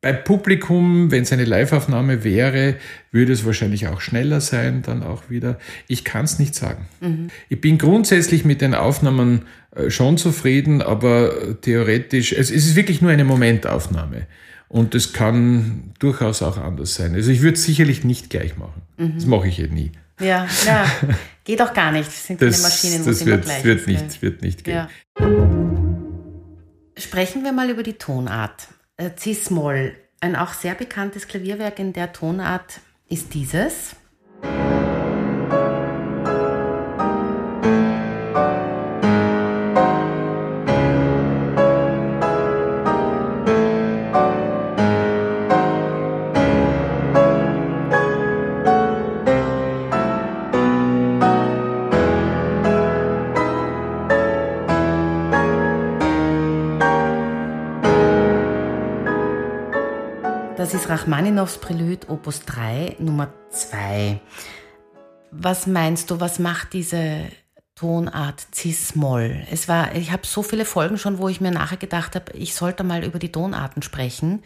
[0.00, 2.76] beim Publikum, wenn es eine Liveaufnahme wäre,
[3.12, 5.58] würde es wahrscheinlich auch schneller sein, dann auch wieder.
[5.88, 6.88] Ich kann es nicht sagen.
[7.00, 7.28] Mhm.
[7.50, 9.42] Ich bin grundsätzlich mit den Aufnahmen
[9.74, 14.26] äh, schon zufrieden, aber theoretisch, es, es ist wirklich nur eine Momentaufnahme.
[14.68, 17.14] Und es kann durchaus auch anders sein.
[17.14, 18.82] Also ich würde es sicherlich nicht gleich machen.
[18.96, 19.14] Mhm.
[19.16, 19.92] Das mache ich eh nie.
[20.20, 20.86] Ja, ja.
[21.44, 22.06] geht auch gar nicht.
[22.06, 24.74] Das sind das, keine Maschinen, das wird, gleich wird nicht, wird nicht gehen.
[24.74, 24.88] Ja.
[26.96, 28.68] Sprechen wir mal über die Tonart.
[29.16, 33.96] Cis-Moll, ein auch sehr bekanntes Klavierwerk in der Tonart ist dieses.
[60.60, 64.20] Das ist Rachmaninows Prelude Opus 3 Nummer 2.
[65.30, 67.22] Was meinst du, was macht diese
[67.76, 69.36] Tonart Cis-Moll?
[69.50, 72.52] Es war, ich habe so viele Folgen schon, wo ich mir nachher gedacht habe, ich
[72.52, 74.42] sollte mal über die Tonarten sprechen.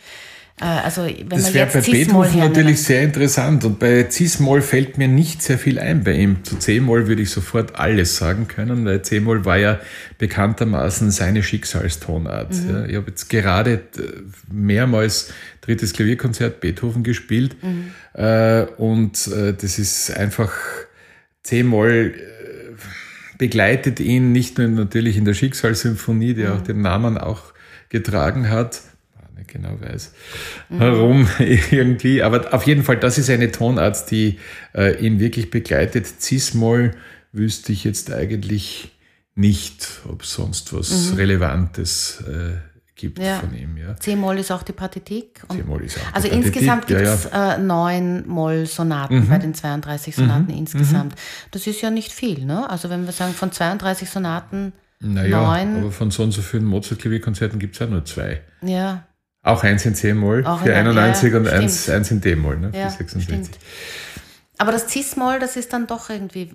[0.60, 5.08] Äh, also, wenn das wäre bei Beethoven natürlich sehr interessant und bei Cis-Moll fällt mir
[5.08, 6.44] nicht sehr viel ein bei ihm.
[6.44, 9.80] Zu C-Moll würde ich sofort alles sagen können, weil C-Moll war ja
[10.18, 12.52] bekanntermaßen seine Schicksalstonart.
[12.52, 12.70] Mhm.
[12.70, 14.22] Ja, ich habe jetzt gerade äh,
[14.52, 15.32] mehrmals
[15.64, 17.90] drittes Klavierkonzert Beethoven gespielt mhm.
[18.12, 20.52] äh, und äh, das ist einfach
[21.42, 22.74] C-Moll äh,
[23.38, 26.52] begleitet ihn nicht nur natürlich in der Schicksalssymphonie, die mhm.
[26.52, 27.42] auch den Namen auch
[27.88, 28.80] getragen hat,
[29.46, 30.12] genau weiß,
[30.68, 30.80] mhm.
[30.80, 31.28] warum
[31.70, 32.22] irgendwie.
[32.22, 34.38] Aber auf jeden Fall, das ist eine Tonart, die
[34.74, 36.06] äh, ihn wirklich begleitet.
[36.06, 36.92] Cis-Moll
[37.32, 38.92] wüsste ich jetzt eigentlich
[39.34, 41.16] nicht, ob sonst was mhm.
[41.16, 42.58] Relevantes äh,
[42.96, 43.40] gibt ja.
[43.40, 43.76] von ihm.
[43.76, 43.96] Ja.
[43.96, 45.42] C-Moll ist auch die Partitik.
[45.50, 49.28] C-Moll ist auch Also insgesamt gibt es ja, äh, neun Moll-Sonaten mhm.
[49.28, 50.58] bei den 32 Sonaten mhm.
[50.58, 51.14] insgesamt.
[51.50, 52.68] Das ist ja nicht viel, ne?
[52.70, 55.82] Also wenn wir sagen, von 32 Sonaten naja, neun.
[55.82, 58.42] aber von so und so vielen Mozart-Klavierkonzerten gibt es ja nur zwei.
[58.62, 59.04] Ja.
[59.42, 62.98] Auch eins in C-Moll für 91 ja, und eins, eins in D-Moll ne, ja, für
[62.98, 63.24] 66.
[63.24, 63.58] Stimmt.
[64.56, 66.54] Aber das Cis-Moll, das ist dann doch irgendwie äh,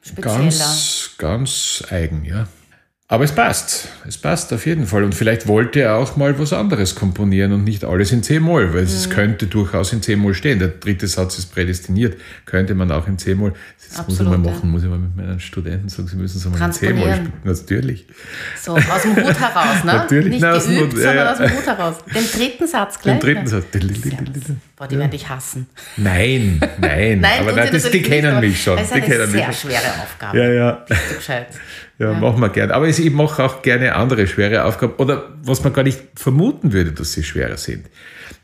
[0.00, 0.38] spezieller.
[0.38, 2.48] Ganz, ganz eigen, ja.
[3.06, 3.88] Aber es passt.
[4.08, 5.04] Es passt auf jeden Fall.
[5.04, 8.80] Und vielleicht wollte er auch mal was anderes komponieren und nicht alles in C-Moll, weil
[8.80, 8.86] mhm.
[8.86, 10.58] es könnte durchaus in C-Moll stehen.
[10.58, 12.18] Der dritte Satz ist prädestiniert.
[12.46, 13.52] Könnte man auch in C-Moll.
[13.90, 16.38] Das Absolut, muss ich mal machen, muss ich mal mit meinen Studenten sagen, sie müssen
[16.38, 17.32] es mal in C-Moll spielen.
[17.44, 18.06] Natürlich.
[18.62, 19.92] So, aus dem Hut heraus, ne?
[19.92, 20.28] Natürlich.
[20.30, 21.32] Nicht Nein, geübt, Hut, sondern ja.
[21.32, 21.96] aus dem Hut heraus.
[22.06, 23.18] Den dritten Satz gleich.
[23.18, 23.48] Den dritten ne?
[23.48, 23.64] Satz.
[24.76, 25.00] Boah, die ja.
[25.02, 25.66] werden dich hassen.
[25.98, 27.20] Nein, nein.
[27.20, 28.78] nein aber nein, das, die kennen mich schon.
[28.78, 30.38] Das ist eine sehr schwere Aufgabe.
[30.38, 30.72] Ja, ja.
[30.88, 31.48] Bist du gescheit.
[31.98, 32.74] Ja, ja, machen wir gerne.
[32.74, 34.94] Aber ich mache auch gerne andere schwere Aufgaben.
[34.96, 37.86] Oder was man gar nicht vermuten würde, dass sie schwerer sind.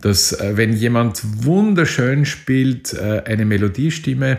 [0.00, 4.38] Dass, äh, wenn jemand wunderschön spielt, äh, eine Melodiestimme,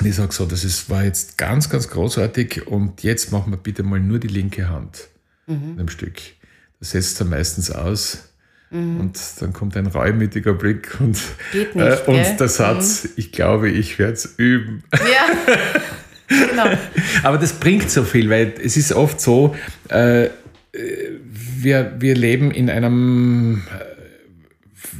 [0.00, 3.58] und ich sage so, das ist, war jetzt ganz, ganz großartig und jetzt machen wir
[3.58, 5.08] bitte mal nur die linke Hand
[5.46, 5.70] mhm.
[5.70, 6.16] in dem Stück.
[6.80, 8.30] Das setzt er meistens aus.
[8.70, 9.00] Mhm.
[9.00, 11.16] Und dann kommt ein reumütiger Blick und,
[11.52, 13.10] nicht, äh, und der Satz, mhm.
[13.16, 14.82] ich glaube, ich werde es üben.
[14.92, 15.54] Ja.
[16.28, 16.66] Genau.
[17.22, 19.54] Aber das bringt so viel, weil es ist oft so,
[19.88, 20.28] äh,
[20.72, 23.84] wir, wir leben in einem, äh,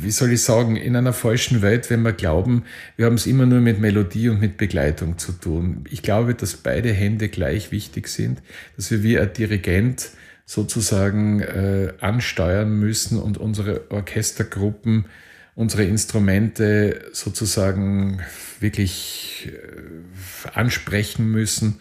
[0.01, 2.65] wie soll ich sagen, in einer falschen Welt, wenn wir glauben,
[2.97, 5.85] wir haben es immer nur mit Melodie und mit Begleitung zu tun.
[5.91, 8.43] Ich glaube, dass beide Hände gleich wichtig sind,
[8.77, 10.11] dass wir wie ein Dirigent
[10.47, 15.07] sozusagen äh, ansteuern müssen und unsere Orchestergruppen
[15.55, 18.21] unsere Instrumente sozusagen
[18.61, 21.81] wirklich äh, ansprechen müssen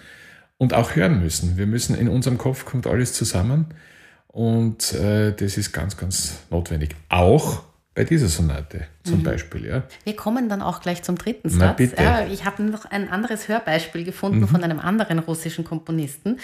[0.58, 1.58] und auch hören müssen.
[1.58, 3.68] Wir müssen, in unserem Kopf kommt alles zusammen
[4.28, 6.96] und äh, das ist ganz, ganz notwendig.
[7.10, 7.64] Auch
[7.96, 9.24] bei dieser Sonate zum mhm.
[9.24, 9.66] Beispiel.
[9.68, 9.84] Ja.
[10.04, 11.60] Wir kommen dann auch gleich zum dritten Satz.
[11.60, 12.02] Na, bitte.
[12.02, 14.48] Ja, ich habe noch ein anderes Hörbeispiel gefunden mhm.
[14.48, 16.40] von einem anderen russischen Komponisten,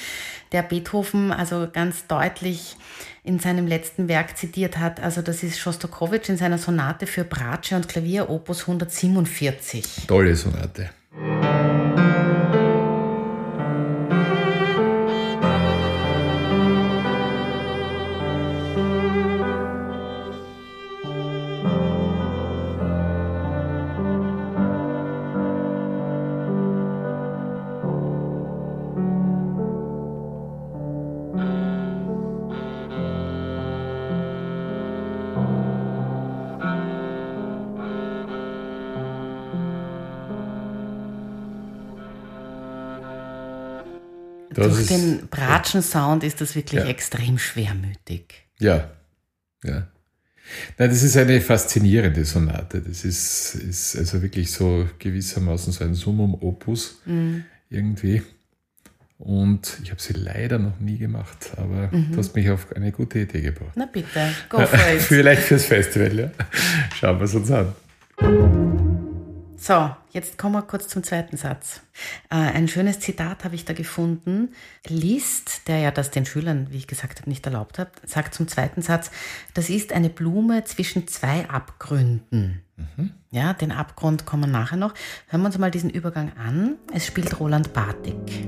[0.51, 2.77] der Beethoven also ganz deutlich
[3.23, 4.99] in seinem letzten Werk zitiert hat.
[5.01, 10.07] Also das ist Schostakowitsch in seiner Sonate für Bratsche und Klavier Opus 147.
[10.07, 10.89] Tolle Sonate.
[44.69, 46.87] Durch den Bratschen-Sound ist das wirklich ja.
[46.87, 48.47] extrem schwermütig.
[48.59, 48.89] Ja,
[49.63, 49.87] ja.
[50.77, 52.81] Nein, das ist eine faszinierende Sonate.
[52.81, 57.43] Das ist, ist also wirklich so gewissermaßen so ein Summum Opus mhm.
[57.69, 58.23] irgendwie.
[59.19, 62.13] Und ich habe sie leider noch nie gemacht, aber mhm.
[62.13, 63.73] du hast mich auf eine gute Idee gebracht.
[63.75, 65.01] Na bitte, go for it.
[65.01, 66.31] Vielleicht fürs Festival, ja.
[66.97, 68.78] Schauen wir es uns an.
[69.61, 71.81] So, jetzt kommen wir kurz zum zweiten Satz.
[72.29, 74.53] Äh, ein schönes Zitat habe ich da gefunden.
[74.87, 78.47] Liszt, der ja das den Schülern, wie ich gesagt habe, nicht erlaubt hat, sagt zum
[78.47, 79.11] zweiten Satz,
[79.53, 82.63] das ist eine Blume zwischen zwei Abgründen.
[82.77, 83.11] Mhm.
[83.31, 84.93] Ja, den Abgrund kommen nachher noch.
[85.27, 86.77] Hören wir uns mal diesen Übergang an.
[86.93, 88.47] Es spielt Roland Bartik.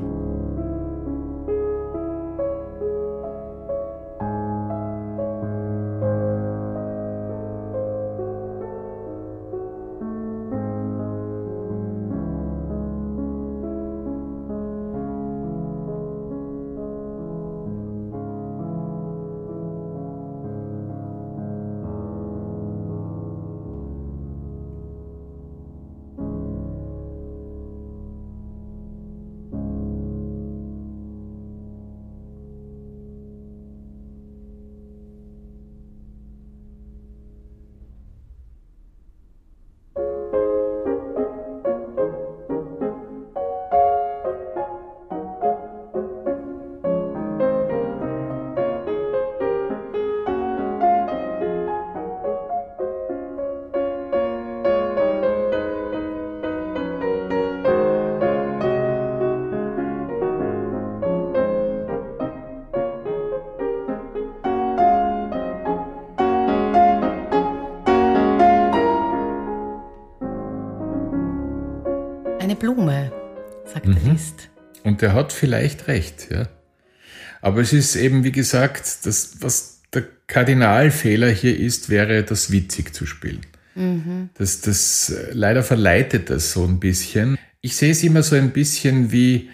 [73.73, 74.11] Sagt mhm.
[74.11, 74.49] Liszt.
[74.83, 76.47] Und der hat vielleicht recht, ja.
[77.41, 82.93] Aber es ist eben, wie gesagt, das, was der Kardinalfehler hier ist, wäre, das witzig
[82.93, 83.41] zu spielen.
[83.75, 84.29] Mhm.
[84.35, 87.37] Das, das leider verleitet das so ein bisschen.
[87.61, 89.49] Ich sehe es immer so ein bisschen wie,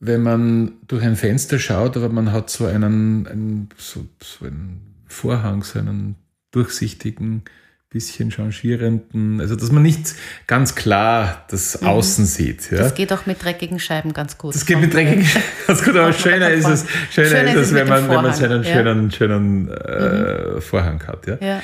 [0.00, 4.80] wenn man durch ein Fenster schaut, aber man hat so einen, einen so, so einen
[5.06, 6.16] Vorhang, so einen
[6.50, 7.42] durchsichtigen
[7.90, 10.14] bisschen changierenden, also dass man nicht
[10.46, 11.86] ganz klar das mhm.
[11.86, 12.70] Außen sieht.
[12.70, 12.78] Ja.
[12.78, 14.54] Das geht auch mit dreckigen Scheiben ganz gut.
[14.54, 17.74] Das geht mit dreckigen Scheiben ganz gut, aber schöner ist es, schöner, schöner ist es,
[17.74, 18.72] wenn man, wenn man so einen ja.
[18.72, 20.60] schönen, schönen äh, mhm.
[20.60, 21.26] Vorhang hat.
[21.26, 21.38] Ja.
[21.40, 21.62] ja.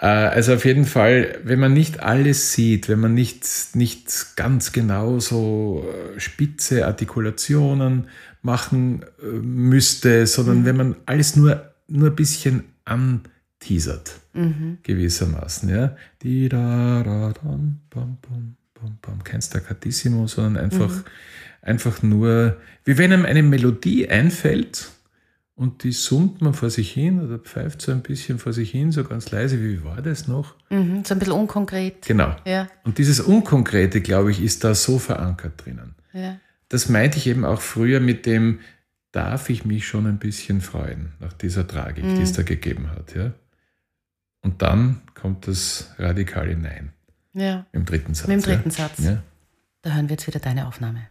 [0.00, 3.44] Äh, also auf jeden Fall, wenn man nicht alles sieht, wenn man nicht,
[3.74, 8.06] nicht ganz genau so äh, spitze Artikulationen
[8.40, 10.64] machen äh, müsste, sondern mhm.
[10.64, 13.22] wenn man alles nur, nur ein bisschen an
[13.58, 14.78] teasert, mhm.
[14.82, 15.68] gewissermaßen.
[15.68, 15.96] Ja?
[16.22, 19.24] Die da, da, dam, bam, bam, bam, bam.
[19.24, 21.04] Kein Staccatissimo, sondern einfach, mhm.
[21.62, 24.90] einfach nur, wie wenn einem eine Melodie einfällt
[25.56, 28.92] und die summt man vor sich hin oder pfeift so ein bisschen vor sich hin,
[28.92, 29.58] so ganz leise.
[29.62, 30.54] Wie war das noch?
[30.68, 32.06] Mhm, so ein bisschen unkonkret.
[32.06, 32.36] Genau.
[32.44, 32.68] Ja.
[32.84, 35.94] Und dieses Unkonkrete, glaube ich, ist da so verankert drinnen.
[36.12, 36.38] Ja.
[36.68, 38.58] Das meinte ich eben auch früher mit dem,
[39.12, 42.16] darf ich mich schon ein bisschen freuen nach dieser Tragik, mhm.
[42.16, 42.36] die es mhm.
[42.36, 43.14] da gegeben hat.
[43.14, 43.32] Ja?
[44.46, 46.92] Und dann kommt das radikale Nein.
[47.32, 47.66] Ja.
[47.72, 48.28] Im dritten Satz.
[48.28, 48.76] Mit dem dritten ja.
[48.76, 48.98] Satz.
[49.00, 49.20] Ja.
[49.82, 51.08] Da hören wir jetzt wieder deine Aufnahme.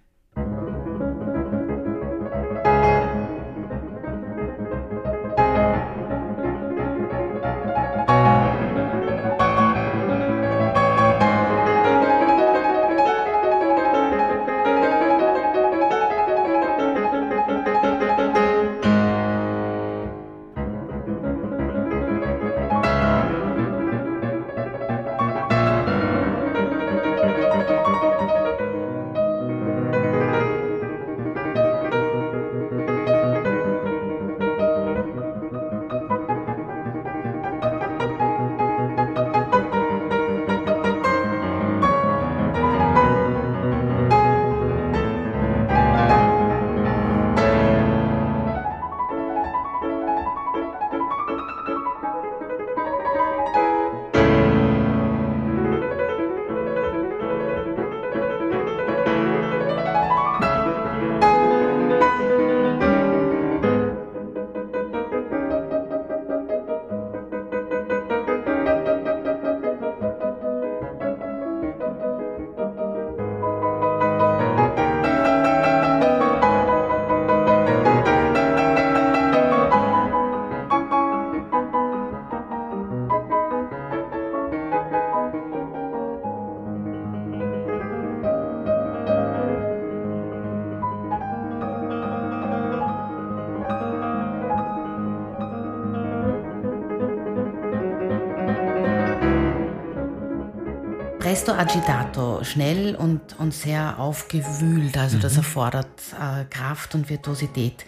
[101.36, 104.98] Presto agitato, schnell und, und sehr aufgewühlt.
[104.98, 105.22] Also mhm.
[105.22, 107.84] das erfordert äh, Kraft und Virtuosität.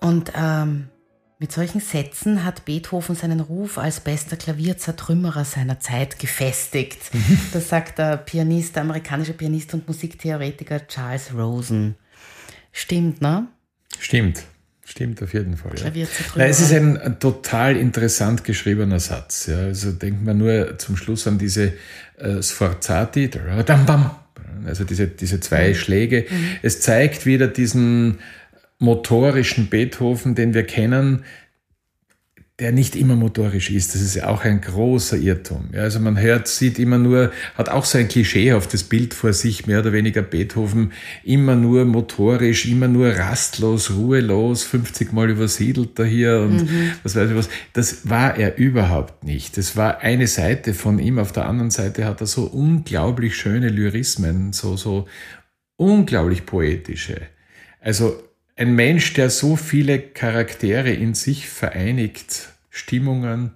[0.00, 0.88] Und ähm,
[1.38, 7.12] mit solchen Sätzen hat Beethoven seinen Ruf als bester Klavierzertrümmerer seiner Zeit gefestigt.
[7.12, 7.38] Mhm.
[7.52, 11.96] Das sagt der Pianist, der amerikanische Pianist und Musiktheoretiker Charles Rosen.
[12.72, 13.48] Stimmt, ne?
[13.98, 14.44] Stimmt.
[14.92, 15.72] Stimmt auf jeden Fall.
[15.94, 16.06] Ja.
[16.36, 19.46] Na, es ist ein, total interessant geschriebener Satz.
[19.46, 19.56] Ja.
[19.56, 21.72] Also denkt man nur zum Schluss an diese
[22.18, 23.30] äh, Sforzati,
[24.66, 25.74] also diese, diese zwei mhm.
[25.76, 26.26] Schläge.
[26.28, 26.46] Mhm.
[26.60, 28.18] Es zeigt wieder diesen
[28.80, 31.24] motorischen Beethoven, den wir kennen,
[32.62, 33.92] der nicht immer motorisch ist.
[33.92, 35.70] Das ist ja auch ein großer Irrtum.
[35.72, 39.66] Ja, also man hört, sieht immer nur, hat auch so ein klischeehaftes Bild vor sich,
[39.66, 40.92] mehr oder weniger Beethoven,
[41.24, 46.92] immer nur motorisch, immer nur rastlos, ruhelos, 50 Mal übersiedelt da hier und mhm.
[47.02, 47.48] was weiß ich was.
[47.72, 49.56] Das war er überhaupt nicht.
[49.56, 51.18] Das war eine Seite von ihm.
[51.18, 55.08] Auf der anderen Seite hat er so unglaublich schöne Lyrismen, so, so
[55.76, 57.22] unglaublich poetische.
[57.80, 58.22] Also
[58.54, 63.52] ein Mensch, der so viele Charaktere in sich vereinigt, Stimmungen,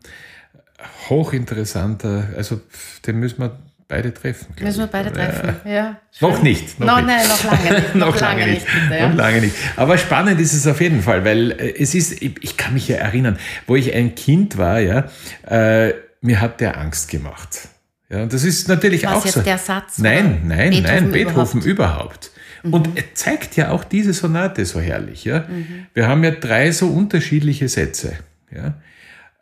[1.08, 2.60] hochinteressanter, also
[3.06, 3.58] den müssen wir
[3.88, 4.54] beide treffen.
[4.60, 5.72] Müssen wir beide treffen, ja.
[5.72, 6.78] ja noch nicht.
[6.78, 7.06] Noch no, nicht.
[7.06, 7.94] Nein, noch lange nicht.
[7.94, 8.66] noch, noch lange, lange nicht.
[8.66, 9.08] Bitte, ja.
[9.08, 9.54] Noch lange nicht.
[9.76, 12.96] Aber spannend ist es auf jeden Fall, weil äh, es ist, ich kann mich ja
[12.96, 15.08] erinnern, wo ich ein Kind war, ja,
[15.48, 17.68] äh, mir hat der Angst gemacht.
[18.10, 19.40] Ja, und das ist natürlich Was auch jetzt so.
[19.40, 19.98] der Satz?
[19.98, 21.64] Nein, nein, Beethoven nein, Beethoven überhaupt.
[21.64, 22.30] überhaupt.
[22.62, 22.74] Mhm.
[22.74, 25.24] Und er zeigt ja auch diese Sonate so herrlich.
[25.24, 25.40] Ja?
[25.40, 25.86] Mhm.
[25.94, 28.14] Wir haben ja drei so unterschiedliche Sätze.
[28.54, 28.74] Ja?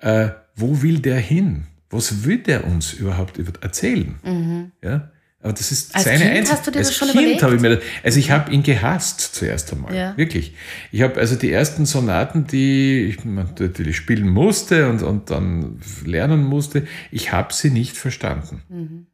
[0.04, 1.64] Äh, wo will der hin?
[1.88, 4.16] Was will der uns überhaupt erzählen?
[4.22, 4.72] Mhm.
[4.82, 5.10] Ja?
[5.40, 7.60] Aber das ist Als seine Kind hast du dir als das schon kind habe ich
[7.60, 9.94] mir das, also ich habe ihn gehasst zuerst einmal.
[9.94, 10.16] Ja.
[10.16, 10.54] Wirklich.
[10.90, 16.44] Ich habe also die ersten Sonaten, die ich natürlich spielen musste und, und dann lernen
[16.44, 18.62] musste, ich habe sie nicht verstanden.
[18.68, 19.06] Mhm.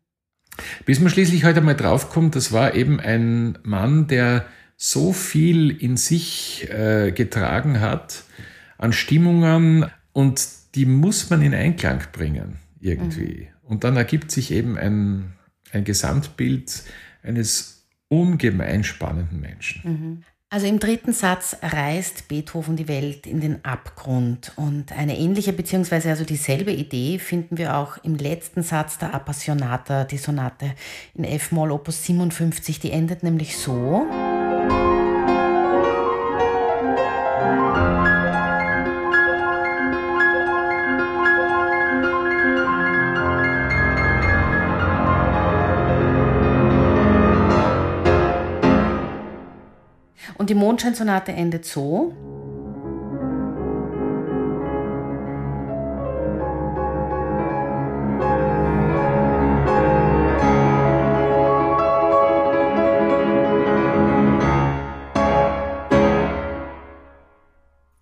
[0.84, 4.45] Bis man schließlich heute mal draufkommt, das war eben ein Mann, der
[4.76, 8.24] so viel in sich äh, getragen hat
[8.78, 13.49] an Stimmungen und die muss man in Einklang bringen irgendwie.
[13.62, 15.35] Und dann ergibt sich eben ein,
[15.73, 16.83] ein Gesamtbild
[17.23, 19.81] eines ungemein spannenden Menschen.
[20.53, 24.53] Also im dritten Satz reißt Beethoven die Welt in den Abgrund.
[24.57, 30.03] Und eine ähnliche beziehungsweise also dieselbe Idee finden wir auch im letzten Satz der Appassionata,
[30.03, 30.75] die Sonate
[31.14, 32.81] in F-Moll Opus 57.
[32.81, 34.09] Die endet nämlich so.
[50.41, 52.14] Und die Mondscheinsonate endet so.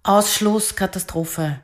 [0.05, 1.59] Ausschluss, Katastrophe.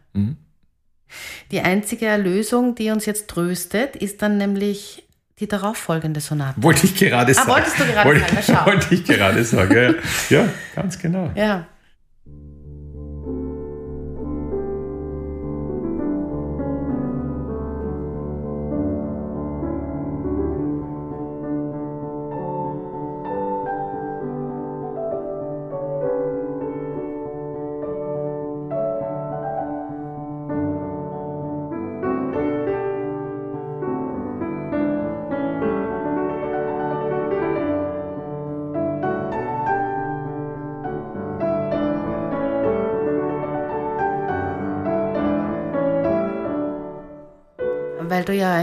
[1.53, 5.04] Die einzige Erlösung, die uns jetzt tröstet, ist dann nämlich
[5.45, 6.63] die darauffolgende Sonate.
[6.63, 7.51] Wollte ich gerade sagen.
[7.51, 8.67] Ah, wolltest du gerade wollte, sagen, schau.
[8.67, 9.97] Wollte ich gerade sagen,
[10.31, 10.39] ja.
[10.39, 11.31] ja, ganz genau.
[11.35, 11.67] Ja.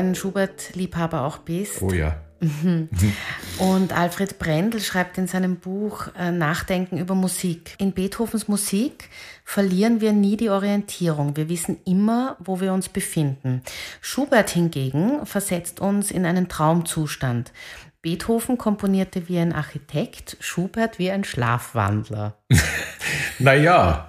[0.09, 1.81] Ein Schubert-Liebhaber auch bist.
[1.81, 2.17] Oh ja.
[3.59, 7.75] Und Alfred Brendel schreibt in seinem Buch äh, Nachdenken über Musik.
[7.77, 9.09] In Beethovens Musik
[9.45, 11.37] verlieren wir nie die Orientierung.
[11.37, 13.61] Wir wissen immer, wo wir uns befinden.
[14.01, 17.51] Schubert hingegen versetzt uns in einen Traumzustand.
[18.01, 22.37] Beethoven komponierte wie ein Architekt, Schubert wie ein Schlafwandler.
[23.39, 24.07] Naja,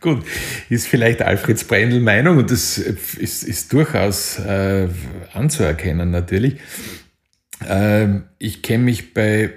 [0.00, 0.24] gut,
[0.68, 4.88] ist vielleicht Alfreds Brendel Meinung und das ist, ist durchaus äh,
[5.32, 6.56] anzuerkennen natürlich.
[7.68, 9.50] Ähm, ich kenne mich bei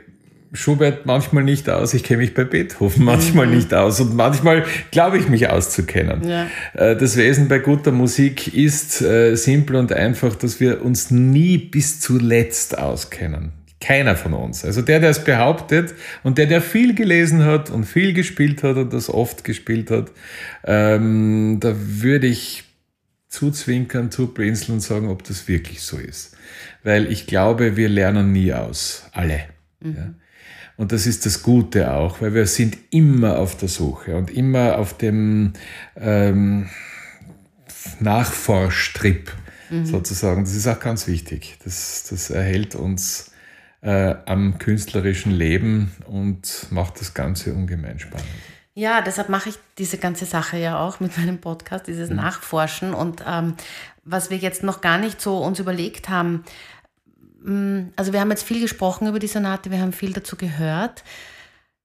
[0.56, 5.18] Schubert manchmal nicht aus, ich kenne mich bei Beethoven manchmal nicht aus und manchmal glaube
[5.18, 6.28] ich mich auszukennen.
[6.28, 6.48] Ja.
[6.74, 11.58] Äh, Das Wesen bei guter Musik ist äh, simpel und einfach, dass wir uns nie
[11.58, 13.54] bis zuletzt auskennen.
[13.84, 14.64] Keiner von uns.
[14.64, 18.78] Also der, der es behauptet und der, der viel gelesen hat und viel gespielt hat
[18.78, 20.10] und das oft gespielt hat,
[20.64, 22.64] ähm, da würde ich
[23.28, 26.38] zuzwinkern, zublinzeln und sagen, ob das wirklich so ist.
[26.84, 29.06] Weil ich glaube, wir lernen nie aus.
[29.12, 29.42] Alle.
[29.84, 30.14] Ja.
[30.78, 34.78] Und das ist das Gute auch, weil wir sind immer auf der Suche und immer
[34.78, 35.52] auf dem
[35.98, 36.70] ähm,
[38.00, 39.30] Nachforschtrip
[39.84, 40.46] sozusagen.
[40.46, 41.58] Das ist auch ganz wichtig.
[41.66, 43.33] Das, das erhält uns
[43.84, 48.28] äh, am künstlerischen Leben und macht das Ganze ungemein spannend.
[48.76, 52.94] Ja, deshalb mache ich diese ganze Sache ja auch mit meinem Podcast, dieses Nachforschen.
[52.94, 53.56] Und ähm,
[54.04, 56.44] was wir jetzt noch gar nicht so uns überlegt haben,
[57.44, 61.04] mh, also wir haben jetzt viel gesprochen über die Sonate, wir haben viel dazu gehört.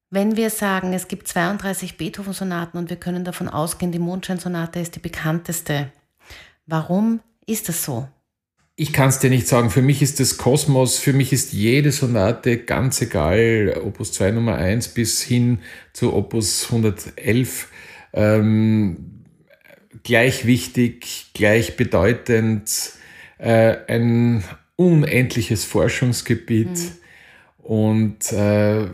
[0.09, 4.95] Wenn wir sagen, es gibt 32 Beethoven-Sonaten und wir können davon ausgehen, die Mondscheinsonate ist
[4.95, 5.93] die bekannteste,
[6.65, 8.09] warum ist das so?
[8.81, 9.71] Ich kann es dir nicht sagen.
[9.71, 14.55] Für mich ist das Kosmos, für mich ist jede Sonate ganz egal, Opus 2 Nummer
[14.55, 15.59] 1 bis hin
[15.93, 17.67] zu Opus 111,
[18.13, 19.25] ähm,
[20.05, 22.71] gleich wichtig, gleich bedeutend,
[23.39, 24.45] äh, ein
[24.77, 26.79] unendliches Forschungsgebiet
[27.59, 28.87] und äh,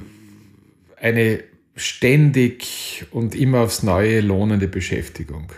[0.96, 1.44] eine
[1.76, 5.52] ständig und immer aufs Neue lohnende Beschäftigung.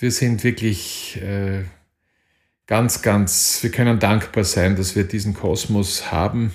[0.00, 1.62] Wir sind wirklich äh,
[2.70, 6.52] ganz, ganz, wir können dankbar sein, dass wir diesen Kosmos haben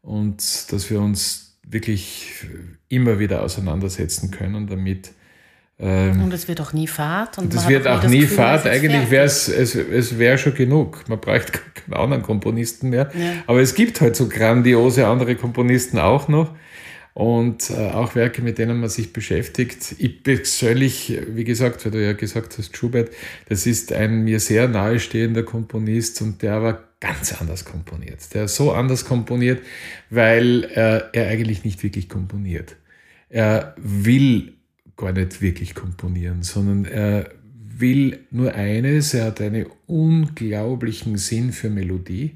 [0.00, 2.46] und dass wir uns wirklich
[2.88, 5.10] immer wieder auseinandersetzen können damit.
[5.78, 7.36] Ähm, Und es wird auch nie Fahrt.
[7.36, 8.66] Und hat wird auch nie Gefühl, Fahrt.
[8.66, 11.06] Eigentlich wäre es, es, es wäre schon genug.
[11.06, 13.10] Man braucht keinen anderen Komponisten mehr.
[13.14, 13.32] Ja.
[13.46, 16.54] Aber es gibt halt so grandiose andere Komponisten auch noch.
[17.16, 19.94] Und äh, auch Werke, mit denen man sich beschäftigt.
[19.96, 23.10] Ich persönlich, wie gesagt, weil du ja gesagt hast, Schubert,
[23.48, 28.34] das ist ein mir sehr nahestehender Komponist und der aber ganz anders komponiert.
[28.34, 29.62] Der so anders komponiert,
[30.10, 32.76] weil er, er eigentlich nicht wirklich komponiert.
[33.30, 34.52] Er will
[34.98, 37.30] gar nicht wirklich komponieren, sondern er
[37.78, 42.32] will nur eines, er hat einen unglaublichen Sinn für Melodie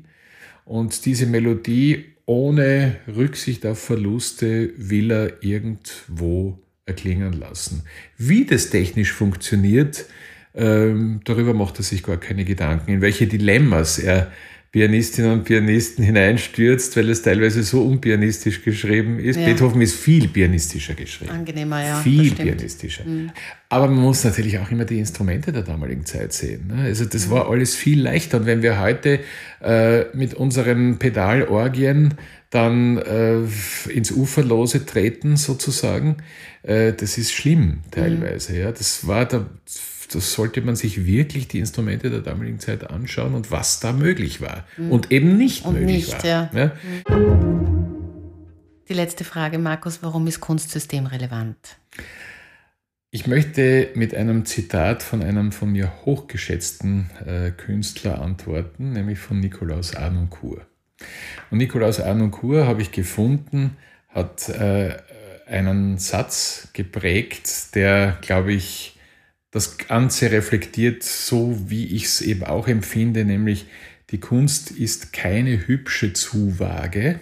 [0.65, 7.83] und diese Melodie ohne Rücksicht auf Verluste will er irgendwo erklingen lassen.
[8.19, 10.07] Wie das technisch funktioniert,
[10.55, 14.31] ähm, darüber macht er sich gar keine Gedanken, in welche Dilemmas er
[14.73, 19.37] Pianistinnen und Pianisten hineinstürzt, weil es teilweise so unpianistisch geschrieben ist.
[19.37, 19.47] Ja.
[19.47, 21.33] Beethoven ist viel pianistischer geschrieben.
[21.33, 22.01] Angenehmer, ja.
[22.01, 23.05] Viel pianistischer.
[23.05, 23.33] Mhm.
[23.69, 26.69] Aber man muss natürlich auch immer die Instrumente der damaligen Zeit sehen.
[26.69, 26.85] Ne?
[26.85, 27.31] Also das mhm.
[27.33, 28.39] war alles viel leichter.
[28.39, 29.19] Und wenn wir heute
[29.61, 32.15] äh, mit unseren Pedalorgien
[32.51, 33.41] dann äh,
[33.91, 36.19] ins Uferlose treten sozusagen,
[36.63, 38.53] äh, das ist schlimm teilweise.
[38.53, 38.59] Mhm.
[38.61, 39.47] Ja, das war der
[40.11, 44.41] das sollte man sich wirklich die Instrumente der damaligen Zeit anschauen und was da möglich
[44.41, 44.93] war mhm.
[44.93, 46.25] und eben nicht und möglich nicht, war.
[46.25, 46.51] Ja.
[46.55, 46.73] Ja?
[48.89, 51.57] Die letzte Frage, Markus, warum ist Kunstsystem relevant?
[53.13, 59.41] Ich möchte mit einem Zitat von einem von mir hochgeschätzten äh, Künstler antworten, nämlich von
[59.41, 60.67] Nikolaus Arnoncourt.
[61.51, 63.77] Und Nikolaus Arnoncourt habe ich gefunden,
[64.09, 64.97] hat äh,
[65.47, 68.97] einen Satz geprägt, der, glaube ich,
[69.51, 73.67] das Ganze reflektiert so, wie ich es eben auch empfinde, nämlich
[74.11, 77.21] die Kunst ist keine hübsche Zuwage.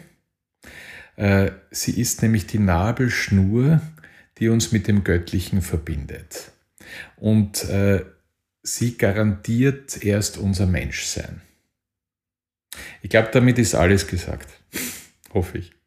[1.16, 3.80] Äh, sie ist nämlich die Nabelschnur,
[4.38, 6.52] die uns mit dem Göttlichen verbindet.
[7.16, 8.04] Und äh,
[8.62, 11.42] sie garantiert erst unser Menschsein.
[13.02, 14.48] Ich glaube, damit ist alles gesagt.
[15.34, 15.77] Hoffe ich.